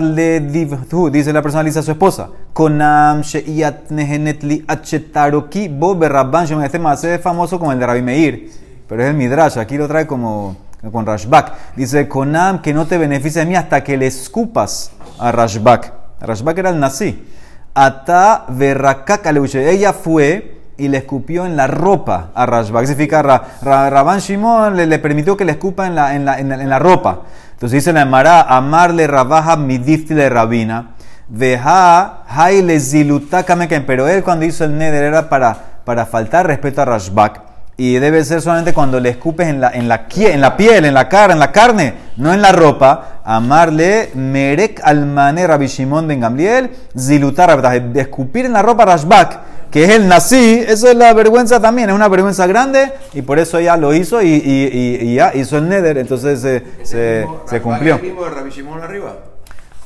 le 0.00 0.40
dice 0.40 1.32
la 1.32 1.40
persona, 1.40 1.62
dice 1.62 1.78
a 1.78 1.82
su 1.82 1.92
esposa, 1.92 2.30
Konam 2.52 3.20
she'iyat 3.20 3.90
nehenetli 3.90 4.64
achetaroki 4.66 5.68
bo 5.68 5.94
berrabban 5.94 6.46
Este 6.64 6.78
más 6.80 7.04
es 7.04 7.20
famoso 7.20 7.60
como 7.60 7.70
el 7.70 7.78
de 7.78 7.86
Rabbi 7.86 8.02
Meir, 8.02 8.50
pero 8.88 9.02
es 9.04 9.10
el 9.10 9.14
Midrash, 9.14 9.56
aquí 9.56 9.76
lo 9.76 9.86
trae 9.86 10.06
como 10.06 10.56
con 10.90 11.06
Rashbak. 11.06 11.76
Dice, 11.76 12.08
Konam, 12.08 12.60
que 12.60 12.74
no 12.74 12.86
te 12.86 12.98
beneficie 12.98 13.42
de 13.42 13.46
mí 13.46 13.54
hasta 13.54 13.84
que 13.84 13.96
le 13.96 14.06
escupas 14.06 14.90
a 15.18 15.30
Rashbak. 15.30 15.92
Rashbak 16.20 16.58
era 16.58 16.70
el 16.70 16.80
nazi. 16.80 17.24
Ata 17.72 18.46
verrakak 18.48 19.24
Ella 19.54 19.92
fue 19.92 20.59
y 20.80 20.88
le 20.88 20.98
escupió 20.98 21.44
en 21.44 21.56
la 21.56 21.66
ropa 21.66 22.30
a 22.34 22.46
Rashbak. 22.46 22.86
Significa, 22.86 23.22
Rabban 23.62 24.18
Shimon 24.18 24.76
le, 24.76 24.86
le, 24.86 24.98
permitió 24.98 25.36
que 25.36 25.44
le 25.44 25.52
escupa 25.52 25.86
en 25.86 25.94
la, 25.94 26.14
en 26.14 26.24
la, 26.24 26.38
en 26.40 26.68
la 26.68 26.78
ropa. 26.78 27.20
Entonces 27.52 27.84
dice 27.84 27.92
la 27.92 28.00
Emara, 28.00 28.40
amarle 28.40 29.06
rabaja 29.06 29.54
midifti 29.54 30.14
de 30.14 30.30
rabina, 30.30 30.92
veja 31.28 32.22
haile 32.26 32.80
zilutakamekem, 32.80 33.84
pero 33.84 34.08
él 34.08 34.24
cuando 34.24 34.46
hizo 34.46 34.64
el 34.64 34.78
neder 34.78 35.04
era 35.04 35.28
para, 35.28 35.54
para 35.84 36.06
faltar 36.06 36.46
respeto 36.46 36.80
a 36.80 36.86
Rashbak. 36.86 37.42
Y 37.76 37.94
debe 37.98 38.24
ser 38.24 38.40
solamente 38.40 38.72
cuando 38.72 38.98
le 38.98 39.10
escupes 39.10 39.48
en 39.48 39.60
la, 39.60 39.70
en 39.70 39.88
la, 39.88 40.06
en 40.16 40.40
la 40.40 40.56
piel, 40.56 40.86
en 40.86 40.94
la 40.94 41.08
cara, 41.10 41.34
en 41.34 41.38
la 41.38 41.52
carne, 41.52 41.94
no 42.16 42.32
en 42.32 42.40
la 42.40 42.52
ropa. 42.52 43.20
Amarle 43.24 44.10
merek 44.14 44.80
almane 44.82 45.46
Rabbi 45.46 45.66
Shimon 45.66 46.08
ben 46.08 46.20
Gamliel, 46.20 46.70
zilutar, 46.98 47.62
escupir 47.94 48.46
en 48.46 48.54
la 48.54 48.62
ropa 48.62 48.86
Rashbak 48.86 49.49
que 49.70 49.84
es 49.84 49.90
el 49.90 50.08
nací, 50.08 50.64
eso 50.66 50.88
es 50.88 50.96
la 50.96 51.12
vergüenza 51.14 51.60
también, 51.60 51.90
es 51.90 51.94
una 51.94 52.08
vergüenza 52.08 52.46
grande 52.46 52.92
y 53.12 53.22
por 53.22 53.38
eso 53.38 53.58
ella 53.58 53.76
lo 53.76 53.94
hizo 53.94 54.20
y, 54.20 54.28
y, 54.28 54.98
y, 55.00 55.14
ya 55.14 55.32
hizo 55.34 55.58
el 55.58 55.68
neder, 55.68 55.98
entonces 55.98 56.40
se, 56.40 56.64
se, 56.82 57.26
se 57.46 57.60
cumplió. 57.60 57.96
¿Es 57.96 58.00
el 58.02 58.08
mismo 58.08 58.24
de 58.24 58.30
Rabbi 58.30 58.50
Shimon 58.50 58.82
arriba? 58.82 59.16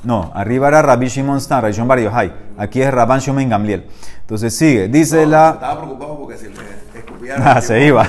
No, 0.05 0.31
arriba 0.35 0.68
era 0.68 0.83
Rabbi 0.83 1.09
Shimon 1.09 1.38
Stan, 1.38 1.62
Rabbi 1.62 1.73
Shimon 1.73 1.88
Bar 1.88 1.99
Yochai. 1.99 2.33
Aquí 2.59 2.83
es 2.83 2.92
Rabban 2.92 3.20
Shimon 3.20 3.49
Gamliel. 3.49 3.87
Entonces 4.20 4.55
sigue, 4.55 4.88
dice 4.88 5.25
la... 5.27 5.53
Estaba 5.55 5.79
preocupado 5.81 6.18
porque 6.18 6.37
se 6.37 6.49
le 6.51 6.55
Ah, 7.42 7.61
se 7.61 7.87
iba. 7.87 8.09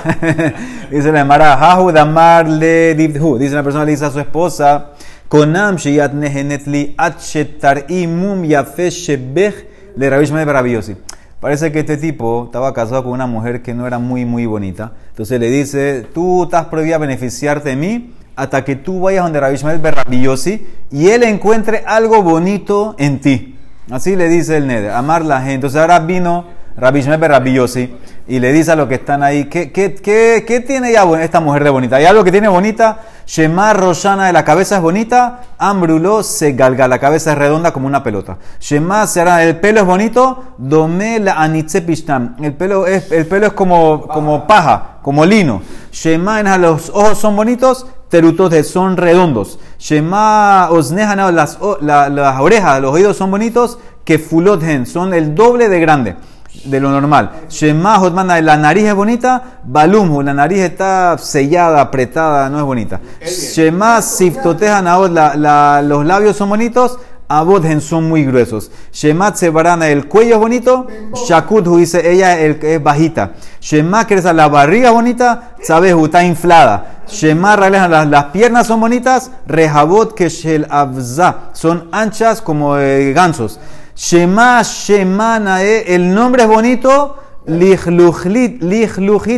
dice 0.90 1.10
la 1.10 1.20
Emara, 1.20 1.54
Hahu 1.54 1.90
damar 1.90 2.46
le 2.48 2.94
divhu. 2.94 3.38
Dice 3.38 3.54
la 3.54 3.62
persona 3.62 3.84
le 3.84 3.92
dice 3.92 4.04
a 4.04 4.10
su 4.10 4.20
esposa, 4.20 4.92
Konam 5.28 5.76
sheyat 5.76 6.12
nehenetli 6.12 6.94
achetar 6.96 7.86
imum 7.88 8.44
yafe 8.44 8.90
shebech 8.90 9.66
le 9.96 10.10
Rabbi 10.10 10.26
Shimon 10.26 10.44
Bar 10.44 10.62
Parece 11.46 11.70
que 11.70 11.78
este 11.78 11.96
tipo 11.96 12.46
estaba 12.46 12.74
casado 12.74 13.04
con 13.04 13.12
una 13.12 13.28
mujer 13.28 13.62
que 13.62 13.72
no 13.72 13.86
era 13.86 14.00
muy, 14.00 14.24
muy 14.24 14.46
bonita. 14.46 14.94
Entonces 15.10 15.38
le 15.38 15.48
dice, 15.48 16.04
tú 16.12 16.42
estás 16.42 16.64
prohibido 16.64 16.96
a 16.96 16.98
beneficiarte 16.98 17.68
de 17.68 17.76
mí 17.76 18.14
hasta 18.34 18.64
que 18.64 18.74
tú 18.74 19.02
vayas 19.02 19.22
donde 19.22 19.38
Rabbi 19.38 19.54
Ishmael 19.54 19.78
Berrabillosi 19.78 20.66
y 20.90 21.06
él 21.06 21.22
encuentre 21.22 21.84
algo 21.86 22.24
bonito 22.24 22.96
en 22.98 23.20
ti. 23.20 23.56
Así 23.92 24.16
le 24.16 24.28
dice 24.28 24.56
el 24.56 24.66
Neder, 24.66 24.90
amar 24.90 25.24
la 25.24 25.38
gente. 25.38 25.54
Entonces 25.54 25.80
ahora 25.80 26.00
vino 26.00 26.46
Rabbi 26.76 27.00
Rabbi 27.02 27.52
Yossi, 27.54 27.94
y 28.26 28.40
le 28.40 28.52
dice 28.52 28.72
a 28.72 28.76
los 28.76 28.88
que 28.88 28.96
están 28.96 29.22
ahí, 29.22 29.44
¿qué, 29.44 29.70
qué, 29.70 29.94
qué, 29.94 30.44
qué 30.44 30.60
tiene 30.60 30.92
ya 30.92 31.04
esta 31.22 31.38
mujer 31.38 31.62
de 31.62 31.70
bonita? 31.70 31.94
¿Hay 31.94 32.06
algo 32.06 32.24
que 32.24 32.32
tiene 32.32 32.48
bonita? 32.48 32.98
Shema 33.26 33.72
Roshana 33.72 34.26
de 34.28 34.32
la 34.32 34.44
cabeza 34.44 34.76
es 34.76 34.82
bonita, 34.82 35.40
Ambruló 35.58 36.22
se 36.22 36.52
galga, 36.52 36.86
la 36.86 37.00
cabeza 37.00 37.32
es 37.32 37.38
redonda 37.38 37.72
como 37.72 37.88
una 37.88 38.04
pelota. 38.04 38.38
Shema 38.60 39.04
Será, 39.08 39.42
el 39.42 39.58
pelo 39.58 39.80
es 39.80 39.86
bonito, 39.86 40.44
Dome 40.58 41.18
la 41.18 41.44
el 41.44 42.54
pelo 42.54 42.86
es, 42.86 43.10
el 43.10 43.26
pelo 43.26 43.48
es 43.48 43.52
como, 43.52 44.02
como 44.02 44.46
paja, 44.46 44.98
como 45.02 45.26
lino. 45.26 45.60
Shema 45.90 46.38
en 46.38 46.62
los 46.62 46.90
ojos 46.90 47.18
son 47.18 47.34
bonitos, 47.34 47.86
terutos 48.08 48.54
son 48.68 48.96
redondos. 48.96 49.58
Shema 49.76 50.68
Osnehana, 50.70 51.32
las, 51.32 51.58
las 51.80 52.40
orejas, 52.40 52.80
los 52.80 52.92
oídos 52.92 53.16
son 53.16 53.32
bonitos, 53.32 53.78
que 54.04 54.20
fulothen, 54.20 54.86
son 54.86 55.12
el 55.12 55.34
doble 55.34 55.68
de 55.68 55.80
grande 55.80 56.16
de 56.64 56.80
lo 56.80 56.90
normal. 56.90 57.46
Shema 57.48 57.98
Hotmana, 57.98 58.40
la 58.40 58.56
nariz 58.56 58.84
es 58.84 58.94
bonita, 58.94 59.60
Balumhu, 59.64 60.22
la 60.22 60.34
nariz 60.34 60.60
está 60.60 61.16
sellada, 61.18 61.80
apretada, 61.80 62.48
no 62.48 62.58
es 62.58 62.64
bonita. 62.64 63.00
Shema 63.24 64.02
Siftoteja 64.02 64.82
Naot, 64.82 65.12
los 65.84 66.06
labios 66.06 66.36
son 66.36 66.48
bonitos, 66.48 66.98
Abodhen 67.28 67.80
son 67.80 68.08
muy 68.08 68.24
gruesos. 68.24 68.70
Shema 68.92 69.32
Tsebarana, 69.32 69.88
el 69.88 70.06
cuello 70.06 70.36
es 70.36 70.40
bonito, 70.40 70.86
Shakuthu 71.26 71.78
dice 71.78 72.12
ella 72.12 72.38
el, 72.38 72.58
es 72.62 72.82
bajita. 72.82 73.32
Shema 73.60 74.06
Kresa, 74.06 74.32
la 74.32 74.48
barriga 74.48 74.88
es 74.88 74.94
bonita, 74.94 75.54
Sabehu 75.60 76.04
está 76.04 76.24
inflada. 76.24 77.02
Shema 77.08 77.56
Raleja, 77.56 77.88
las, 77.88 78.08
las 78.08 78.24
piernas 78.26 78.66
son 78.66 78.80
bonitas, 78.80 79.30
Rehabot 79.46 80.14
Keshel 80.14 80.66
Abza, 80.70 81.50
son 81.52 81.88
anchas 81.92 82.40
como 82.42 82.78
eh, 82.78 83.12
gansos. 83.12 83.58
Shema 83.96 84.62
Shema 84.62 85.38
Nae, 85.40 85.94
el 85.94 86.14
nombre 86.14 86.42
es 86.42 86.48
bonito, 86.48 87.16
Lichluchit 87.46 88.62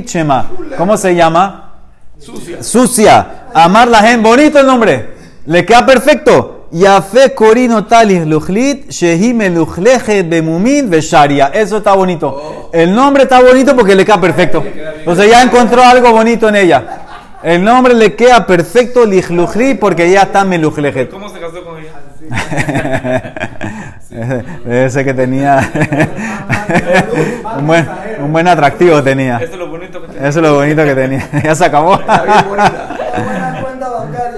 Shema. 0.05 0.51
¿Cómo 0.77 0.97
se 0.97 1.15
llama? 1.15 1.75
Sucia. 2.19 2.61
Sucia. 2.61 3.45
Amar 3.55 3.87
la 3.87 4.03
gente, 4.03 4.29
bonito 4.29 4.59
el 4.59 4.67
nombre. 4.67 5.11
Le 5.47 5.65
queda 5.65 5.87
perfecto. 5.87 6.67
Yafe 6.73 7.35
Corino 7.35 7.87
Talis 7.87 8.27
Luchlit, 8.27 8.91
Shehime 8.91 9.49
Luchleje 9.49 10.25
Bemumin 10.25 10.91
Vesharia. 10.91 11.53
Eso 11.55 11.77
está 11.77 11.95
bonito. 11.95 12.69
El 12.73 12.93
nombre 12.93 13.23
está 13.23 13.41
bonito 13.41 13.77
porque 13.77 13.95
le 13.95 14.05
queda 14.05 14.21
perfecto. 14.21 14.65
Entonces 14.67 15.31
ya 15.31 15.41
encontró 15.41 15.85
algo 15.85 16.11
bonito 16.11 16.49
en 16.49 16.57
ella. 16.57 17.05
El 17.45 17.63
nombre 17.63 17.95
le 17.95 18.17
queda 18.17 18.45
perfecto, 18.45 19.07
Lichluchlit, 19.07 19.79
porque 19.79 20.11
ya 20.11 20.23
está 20.23 20.45
Meluchlejet. 20.45 21.11
¿Cómo 21.11 21.29
se 21.29 21.39
casó 21.39 21.65
con 21.65 21.79
ella? 21.79 21.93
Ese 24.69 25.05
que 25.05 25.13
tenía 25.15 25.71
un, 27.59 27.67
buen, 27.67 27.89
un 28.23 28.33
buen 28.33 28.49
atractivo 28.49 29.03
tenía. 29.03 29.37
Eso 29.37 29.53
es 29.53 29.59
lo 29.59 29.69
bonito 29.69 30.01
que 30.01 30.09
tiene. 30.09 30.29
Eso 30.29 30.39
es 30.41 30.43
lo 30.47 30.55
bonito 30.55 30.85
que 30.85 30.95
tenía. 30.95 31.29
Ya 31.45 31.55
se 31.55 31.65
acabó. 31.67 31.99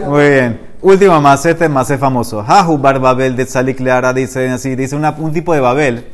Muy 0.06 0.28
bien. 0.30 0.60
Último 0.82 1.20
más, 1.20 1.44
este 1.44 1.64
es 1.66 1.70
más 1.70 1.92
famoso. 1.98 2.42
Jahu 2.42 2.78
Bar 2.78 2.98
Babel 2.98 3.36
de 3.36 3.44
Tzalik 3.44 3.80
Leara 3.80 4.12
dice 4.14 4.48
así, 4.48 4.74
dice 4.74 4.96
una- 4.96 5.10
un 5.10 5.32
tipo 5.32 5.52
de 5.54 5.60
Babel. 5.60 6.04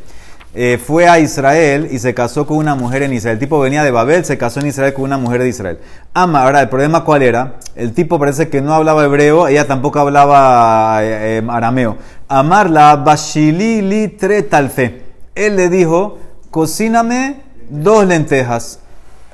Eh, 0.59 0.79
fue 0.85 1.07
a 1.07 1.19
Israel 1.19 1.89
y 1.91 1.99
se 1.99 2.15
casó 2.15 2.47
con 2.47 2.57
una 2.57 2.75
mujer 2.75 3.03
en 3.03 3.13
Israel. 3.13 3.35
El 3.35 3.39
tipo 3.41 3.61
venía 3.61 3.85
de 3.85 3.91
Babel, 3.91 4.25
se 4.25 4.39
casó 4.39 4.61
en 4.61 4.67
Israel 4.69 4.95
con 4.95 5.05
una 5.05 5.19
mujer 5.19 5.43
de 5.43 5.49
Israel. 5.51 5.79
Ama, 6.15 6.43
ahora, 6.45 6.63
el 6.63 6.69
problema 6.71 7.05
cuál 7.05 7.23
era? 7.23 7.57
El 7.75 7.93
tipo 7.93 8.19
parece 8.19 8.49
que 8.49 8.63
no 8.63 8.73
hablaba 8.75 9.05
hebreo, 9.05 9.49
ella 9.49 9.67
tampoco 9.67 9.99
hablaba 10.01 10.99
eh, 11.05 11.39
eh, 11.39 11.43
arameo. 11.49 11.99
Amarla, 12.29 12.97
Bashili 12.97 13.83
li 13.83 14.09
tre 14.09 14.43
talfe. 14.43 15.03
Él 15.35 15.57
le 15.57 15.69
dijo, 15.69 16.19
cocíname 16.51 17.43
dos 17.69 18.07
lentejas. 18.07 18.81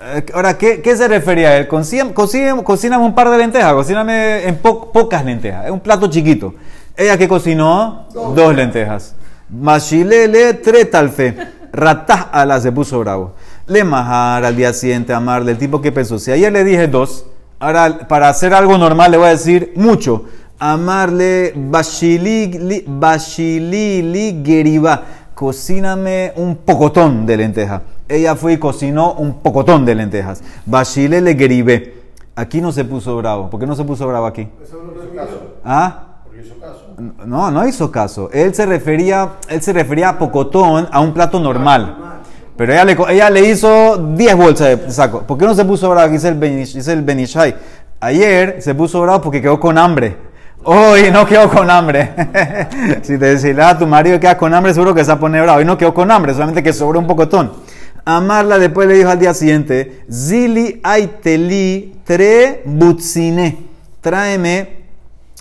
Eh, 0.02 0.26
Ahora, 0.35 0.58
¿qué, 0.58 0.82
qué 0.82 0.96
se 0.96 1.06
refería 1.06 1.50
a 1.50 1.56
él? 1.58 1.68
Cocíname, 1.68 2.12
cocíname- 2.12 2.98
un 2.98 3.14
par 3.14 3.30
de 3.30 3.38
lentejas, 3.38 3.72
cocíname 3.74 4.48
en 4.48 4.56
po- 4.56 4.90
pocas 4.90 5.24
lentejas, 5.24 5.66
es 5.66 5.70
un 5.70 5.78
plato 5.80 6.08
chiquito. 6.08 6.54
Ella 6.96 7.16
que 7.16 7.28
cocinó 7.28 8.06
dos, 8.12 8.54
lentejas. 8.54 9.14
Mashilele 9.52 10.54
tretalfe. 10.54 11.34
Ratah 11.72 12.30
ala 12.32 12.60
se 12.60 12.70
puso 12.72 12.98
bravo. 13.00 13.34
Le 13.66 13.84
majar 13.84 14.44
al 14.44 14.56
día 14.56 14.72
siguiente 14.72 15.12
amarle. 15.12 15.52
El 15.52 15.58
tipo 15.58 15.80
que 15.80 15.92
pensó, 15.92 16.18
si 16.18 16.30
ayer 16.30 16.52
le 16.52 16.64
dije 16.64 16.86
dos, 16.88 17.26
ahora 17.58 18.06
para 18.08 18.28
hacer 18.28 18.52
algo 18.54 18.76
normal 18.78 19.10
le 19.10 19.16
voy 19.18 19.26
a 19.28 19.30
decir 19.30 19.72
mucho. 19.76 20.24
Amarle 20.58 21.52
bashili 21.56 22.46
li- 22.46 22.84
bashilili 22.86 24.42
geriba. 24.44 25.02
Cocíname 25.34 26.32
un 26.36 26.56
pocotón 26.56 27.26
de 27.26 27.36
lentejas. 27.36 27.82
Ella 28.08 28.36
fue 28.36 28.52
y 28.54 28.58
cocinó 28.58 29.14
un 29.14 29.40
pocotón 29.40 29.84
de 29.84 29.94
lentejas. 29.94 30.42
Bashile 30.66 31.20
le 31.20 31.34
geribé. 31.34 31.94
Aquí 32.36 32.60
no 32.60 32.70
se 32.70 32.84
puso 32.84 33.16
bravo. 33.16 33.48
¿Por 33.50 33.58
qué 33.60 33.66
no 33.66 33.74
se 33.74 33.84
puso 33.84 34.06
bravo 34.06 34.26
aquí? 34.26 34.46
¿Ah? 35.64 36.04
No, 37.26 37.50
no 37.50 37.66
hizo 37.66 37.90
caso. 37.90 38.28
Él 38.33 38.55
se 38.55 38.66
refería, 38.66 39.31
él 39.48 39.61
se 39.62 39.72
refería 39.72 40.11
a 40.11 40.18
pocotón 40.18 40.88
a 40.90 41.00
un 41.00 41.12
plato 41.12 41.38
normal. 41.40 41.96
Pero 42.57 42.72
ella 42.72 42.85
le, 42.85 42.96
ella 43.11 43.31
le 43.31 43.48
hizo 43.48 43.96
10 44.14 44.37
bolsas 44.37 44.68
de 44.68 44.90
saco. 44.90 45.22
¿Por 45.22 45.38
qué 45.38 45.46
no 45.46 45.55
se 45.55 45.64
puso 45.64 45.88
bravo? 45.90 46.12
Dice 46.12 46.28
el, 46.28 46.38
Benish- 46.38 46.74
dice 46.74 46.92
el 46.92 47.02
Benishai. 47.02 47.55
Ayer 48.00 48.61
se 48.61 48.74
puso 48.74 49.00
bravo 49.00 49.22
porque 49.22 49.40
quedó 49.40 49.59
con 49.59 49.78
hambre. 49.78 50.16
Hoy 50.64 51.11
no 51.12 51.26
quedó 51.26 51.48
con 51.48 51.68
hambre. 51.70 52.12
si 53.02 53.18
te 53.18 53.35
decís, 53.37 53.59
a 53.59 53.76
tu 53.78 53.87
marido 53.87 54.20
queda 54.20 54.37
con 54.37 54.52
hambre, 54.55 54.74
seguro 54.74 54.94
que 54.94 55.02
se 55.05 55.09
va 55.09 55.14
a 55.16 55.20
poner 55.20 55.42
bravo. 55.42 55.59
Hoy 55.59 55.64
no 55.64 55.76
quedó 55.78 55.92
con 55.94 56.11
hambre, 56.11 56.33
solamente 56.35 56.62
que 56.62 56.72
sobró 56.72 56.98
un 57.00 57.07
pocotón. 57.07 57.52
Amarla 58.05 58.59
después 58.59 58.87
le 58.88 58.94
dijo 58.94 59.09
al 59.11 59.18
día 59.18 59.33
siguiente, 59.35 60.05
Zili 60.12 60.81
aiteli 60.83 62.00
tre 62.05 62.62
butzine. 62.64 63.59
Tráeme 64.00 64.81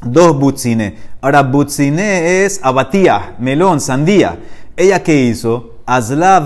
dos 0.01 0.37
butzine. 0.37 0.95
Ahora, 1.21 1.43
butzine 1.43 2.43
es 2.45 2.59
abatía, 2.63 3.35
melón, 3.39 3.79
sandía. 3.79 4.37
¿Ella 4.75 5.03
qué 5.03 5.15
hizo? 5.15 5.75
Azla 5.85 6.45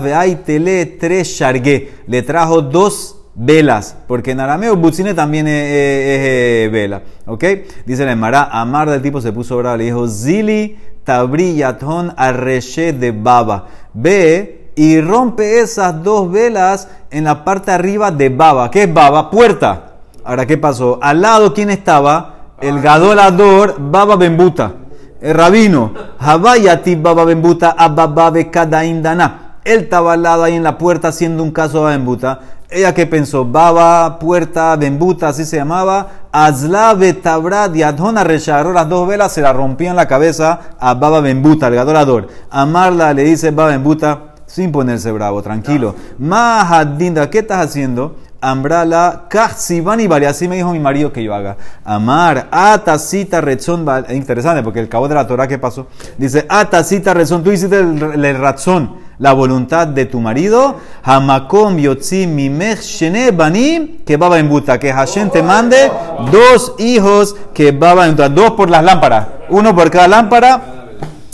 tres 0.98 1.28
shargue. 1.28 1.92
Le 2.06 2.22
trajo 2.22 2.62
dos 2.62 3.16
velas, 3.34 3.96
porque 4.06 4.32
en 4.32 4.40
arameo 4.40 4.76
butzine 4.76 5.14
también 5.14 5.46
es, 5.48 6.70
vela. 6.70 7.02
¿Ok? 7.26 7.44
Dice 7.84 8.04
la 8.04 8.12
Emara, 8.12 8.44
Amar 8.44 8.90
del 8.90 9.02
tipo 9.02 9.20
se 9.20 9.32
puso 9.32 9.56
bravo. 9.58 9.76
Le 9.76 9.84
dijo, 9.84 10.08
Zili 10.08 10.76
tabriyaton 11.04 12.12
arreshe 12.16 12.92
de 12.92 13.12
baba. 13.12 13.68
Ve 13.94 14.70
y 14.74 15.00
rompe 15.00 15.60
esas 15.60 16.02
dos 16.02 16.30
velas 16.30 16.88
en 17.10 17.24
la 17.24 17.44
parte 17.44 17.70
arriba 17.70 18.10
de 18.10 18.28
baba. 18.28 18.70
¿Qué 18.70 18.82
es 18.82 18.92
baba? 18.92 19.30
Puerta. 19.30 19.94
Ahora, 20.24 20.44
¿qué 20.44 20.58
pasó? 20.58 20.98
Al 21.00 21.20
lado, 21.20 21.54
¿quién 21.54 21.70
estaba? 21.70 22.35
El 22.60 22.80
gadolador 22.80 23.76
Baba 23.78 24.16
Bembuta. 24.16 24.72
El 25.20 25.34
rabino. 25.34 25.92
Havayati 26.18 26.96
Baba 26.96 27.24
Bembuta 27.24 27.74
Ababa 27.76 28.32
cada 28.50 28.84
indana. 28.84 29.58
Él 29.64 29.80
estaba 29.80 30.14
al 30.14 30.22
lado 30.22 30.44
ahí 30.44 30.54
en 30.54 30.62
la 30.62 30.78
puerta 30.78 31.08
haciendo 31.08 31.42
un 31.42 31.50
caso 31.50 31.78
a 31.78 31.80
Baba 31.82 31.96
Bembuta. 31.96 32.40
Ella 32.68 32.94
que 32.94 33.06
pensó, 33.06 33.44
Baba, 33.44 34.18
puerta, 34.18 34.74
Bembuta, 34.76 35.28
así 35.28 35.44
se 35.44 35.56
llamaba. 35.56 36.08
Azla 36.32 36.94
Betabra 36.94 37.68
Diadona 37.68 38.24
Resharó 38.24 38.72
las 38.72 38.88
dos 38.88 39.06
velas, 39.06 39.32
se 39.32 39.40
la 39.40 39.52
rompían 39.52 39.94
la 39.94 40.08
cabeza 40.08 40.60
a 40.78 40.94
Baba 40.94 41.20
Bembuta, 41.20 41.68
el 41.68 41.74
gadolador. 41.74 42.28
Amarla 42.50 43.12
le 43.12 43.22
dice 43.24 43.50
Baba 43.50 43.70
Bembuta, 43.70 44.34
sin 44.46 44.72
ponerse 44.72 45.12
bravo, 45.12 45.42
tranquilo. 45.42 45.94
Mahadinda, 46.18 47.28
¿qué 47.30 47.40
estás 47.40 47.64
haciendo? 47.64 48.16
Ambrala, 48.40 49.24
Kahsiban 49.28 50.00
y. 50.00 50.06
Así 50.24 50.46
me 50.48 50.56
dijo 50.56 50.70
mi 50.72 50.78
marido 50.78 51.12
que 51.12 51.22
yo 51.22 51.34
haga. 51.34 51.56
Amar, 51.84 52.48
Atacita 52.50 53.40
Rezón. 53.40 53.84
Bal- 53.84 54.06
Interesante, 54.14 54.62
porque 54.62 54.80
el 54.80 54.88
cabo 54.88 55.08
de 55.08 55.14
la 55.14 55.26
Torah, 55.26 55.48
¿qué 55.48 55.58
pasó? 55.58 55.86
Dice, 56.18 56.46
Atacita 56.48 57.14
Rezón. 57.14 57.42
Tú 57.42 57.50
hiciste 57.52 57.78
el, 57.80 58.24
el 58.24 58.38
razón, 58.38 58.96
la 59.18 59.32
voluntad 59.32 59.86
de 59.86 60.04
tu 60.06 60.20
marido. 60.20 60.76
Hamakom 61.02 61.76
Yotzi 61.78 62.26
Mimech 62.26 62.80
Shene 62.80 63.30
Banim, 63.30 64.04
que 64.04 64.16
baba 64.16 64.38
en 64.38 64.48
buta. 64.48 64.78
Que 64.78 64.92
Hashem 64.92 65.30
te 65.30 65.42
mande 65.42 65.90
dos 66.30 66.74
hijos 66.78 67.34
que 67.54 67.72
baba 67.72 68.06
en. 68.06 68.16
Dos 68.16 68.52
por 68.52 68.70
las 68.70 68.84
lámparas. 68.84 69.26
Uno 69.48 69.74
por 69.74 69.90
cada 69.90 70.08
lámpara. 70.08 70.72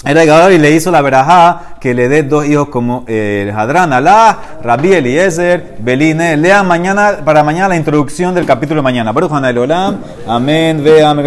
Era 0.04 0.24
gadol 0.24 0.54
y 0.54 0.58
le 0.58 0.72
hizo 0.72 0.90
la 0.90 1.00
verajá 1.00 1.76
que 1.78 1.94
le 1.94 2.08
dé 2.08 2.24
dos 2.24 2.44
hijos 2.46 2.68
como 2.68 3.04
eh, 3.06 3.52
Hadrán 3.54 3.92
Alá, 3.92 4.36
Rabbi 4.62 4.92
Eliezer, 4.94 5.76
Beline. 5.78 6.36
Lean 6.36 6.66
mañana, 6.66 7.18
para 7.24 7.44
mañana 7.44 7.68
la 7.68 7.76
introducción 7.76 8.34
del 8.34 8.44
capítulo 8.44 8.80
de 8.80 8.82
mañana. 8.82 9.12
Baruch 9.12 9.30
Olam. 9.32 9.98
Amén. 10.26 10.82
Ve, 10.82 11.04
amén. 11.04 11.20